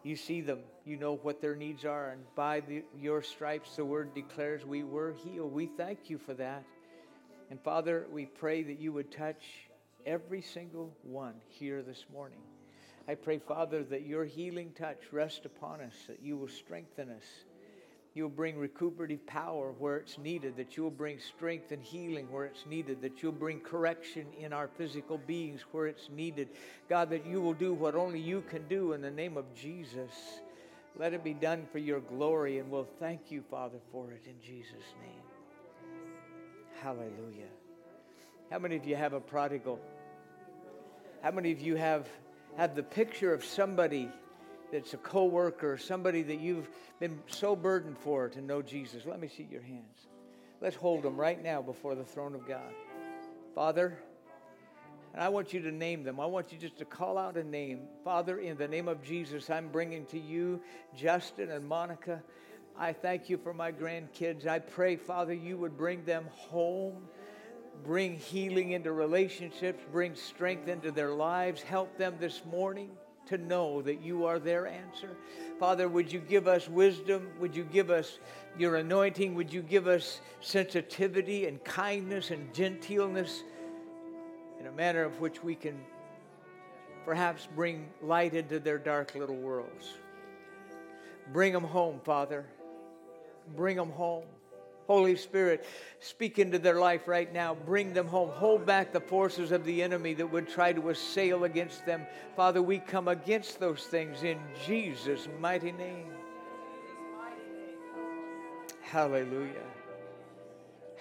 [0.02, 0.60] You see them.
[0.84, 2.10] You know what their needs are.
[2.10, 5.52] And by the, your stripes, the word declares we were healed.
[5.52, 6.64] We thank you for that.
[7.50, 9.42] And Father, we pray that you would touch
[10.04, 12.40] every single one here this morning.
[13.08, 17.24] I pray, Father, that your healing touch rest upon us, that you will strengthen us
[18.18, 22.66] You'll bring recuperative power where it's needed, that you'll bring strength and healing where it's
[22.66, 26.48] needed, that you'll bring correction in our physical beings where it's needed.
[26.88, 30.10] God, that you will do what only you can do in the name of Jesus.
[30.98, 34.34] Let it be done for your glory, and we'll thank you, Father, for it in
[34.44, 35.22] Jesus' name.
[36.82, 37.52] Hallelujah.
[38.50, 39.78] How many of you have a prodigal?
[41.22, 42.08] How many of you have,
[42.56, 44.10] have the picture of somebody?
[44.72, 46.68] That's a coworker, somebody that you've
[47.00, 50.06] been so burdened for to know Jesus, let me see your hands.
[50.60, 52.72] Let's hold them right now before the throne of God.
[53.54, 53.98] Father,
[55.14, 56.20] and I want you to name them.
[56.20, 57.80] I want you just to call out a name.
[58.04, 60.60] Father, in the name of Jesus, I'm bringing to you
[60.94, 62.22] Justin and Monica.
[62.76, 64.46] I thank you for my grandkids.
[64.46, 67.08] I pray, Father, you would bring them home,
[67.84, 72.90] bring healing into relationships, bring strength into their lives, help them this morning
[73.28, 75.16] to know that you are their answer.
[75.58, 77.28] Father, would you give us wisdom?
[77.40, 78.18] Would you give us
[78.58, 79.34] your anointing?
[79.34, 83.42] Would you give us sensitivity and kindness and gentleness
[84.60, 85.78] in a manner of which we can
[87.04, 89.94] perhaps bring light into their dark little worlds?
[91.32, 92.46] Bring them home, Father.
[93.56, 94.24] Bring them home.
[94.88, 95.66] Holy Spirit,
[96.00, 97.54] speak into their life right now.
[97.54, 98.30] Bring them home.
[98.30, 102.06] Hold back the forces of the enemy that would try to assail against them.
[102.34, 106.06] Father, we come against those things in Jesus' mighty name.
[108.80, 109.68] Hallelujah.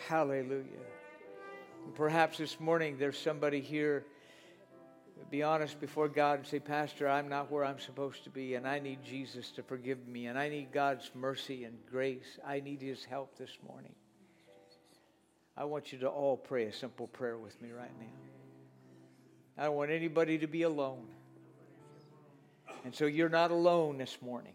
[0.10, 0.66] Hallelujah.
[1.96, 4.06] Perhaps this morning there's somebody here
[5.30, 8.68] be honest before God and say, Pastor, I'm not where I'm supposed to be, and
[8.68, 12.40] I need Jesus to forgive me, and I need God's mercy and grace.
[12.46, 13.94] I need His help this morning.
[15.58, 18.06] I want you to all pray a simple prayer with me right now.
[19.58, 21.08] I don't want anybody to be alone.
[22.86, 24.54] And so you're not alone this morning.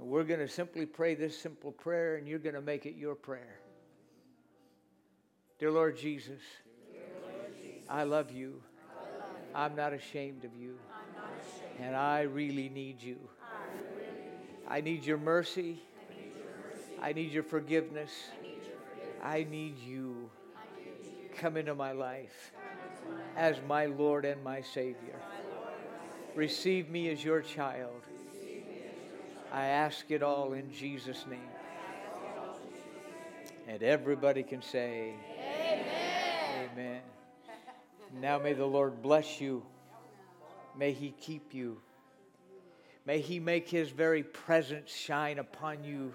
[0.00, 3.14] We're going to simply pray this simple prayer, and you're going to make it your
[3.14, 3.60] prayer.
[5.58, 6.40] Dear Lord Jesus,
[7.88, 8.62] I love you.
[9.54, 10.76] I'm not ashamed of you.
[11.80, 13.16] And I really need you.
[14.68, 15.80] I need your mercy.
[17.00, 18.10] I need your forgiveness.
[19.22, 20.30] I need you.
[21.38, 22.52] Come into my life
[23.36, 25.18] as my Lord and my Savior.
[26.34, 28.02] Receive me as your child.
[29.52, 31.40] I ask it all in Jesus' name.
[33.66, 36.70] And everybody can say, Amen.
[36.72, 37.00] Amen.
[38.18, 39.62] Now may the Lord bless you.
[40.76, 41.80] May he keep you.
[43.06, 46.14] May he make his very presence shine upon you,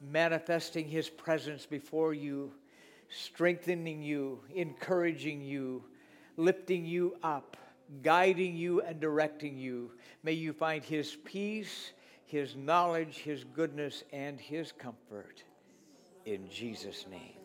[0.00, 2.52] manifesting his presence before you,
[3.08, 5.84] strengthening you, encouraging you,
[6.36, 7.56] lifting you up,
[8.02, 9.92] guiding you, and directing you.
[10.22, 11.92] May you find his peace,
[12.24, 15.44] his knowledge, his goodness, and his comfort.
[16.24, 17.35] In Jesus' name.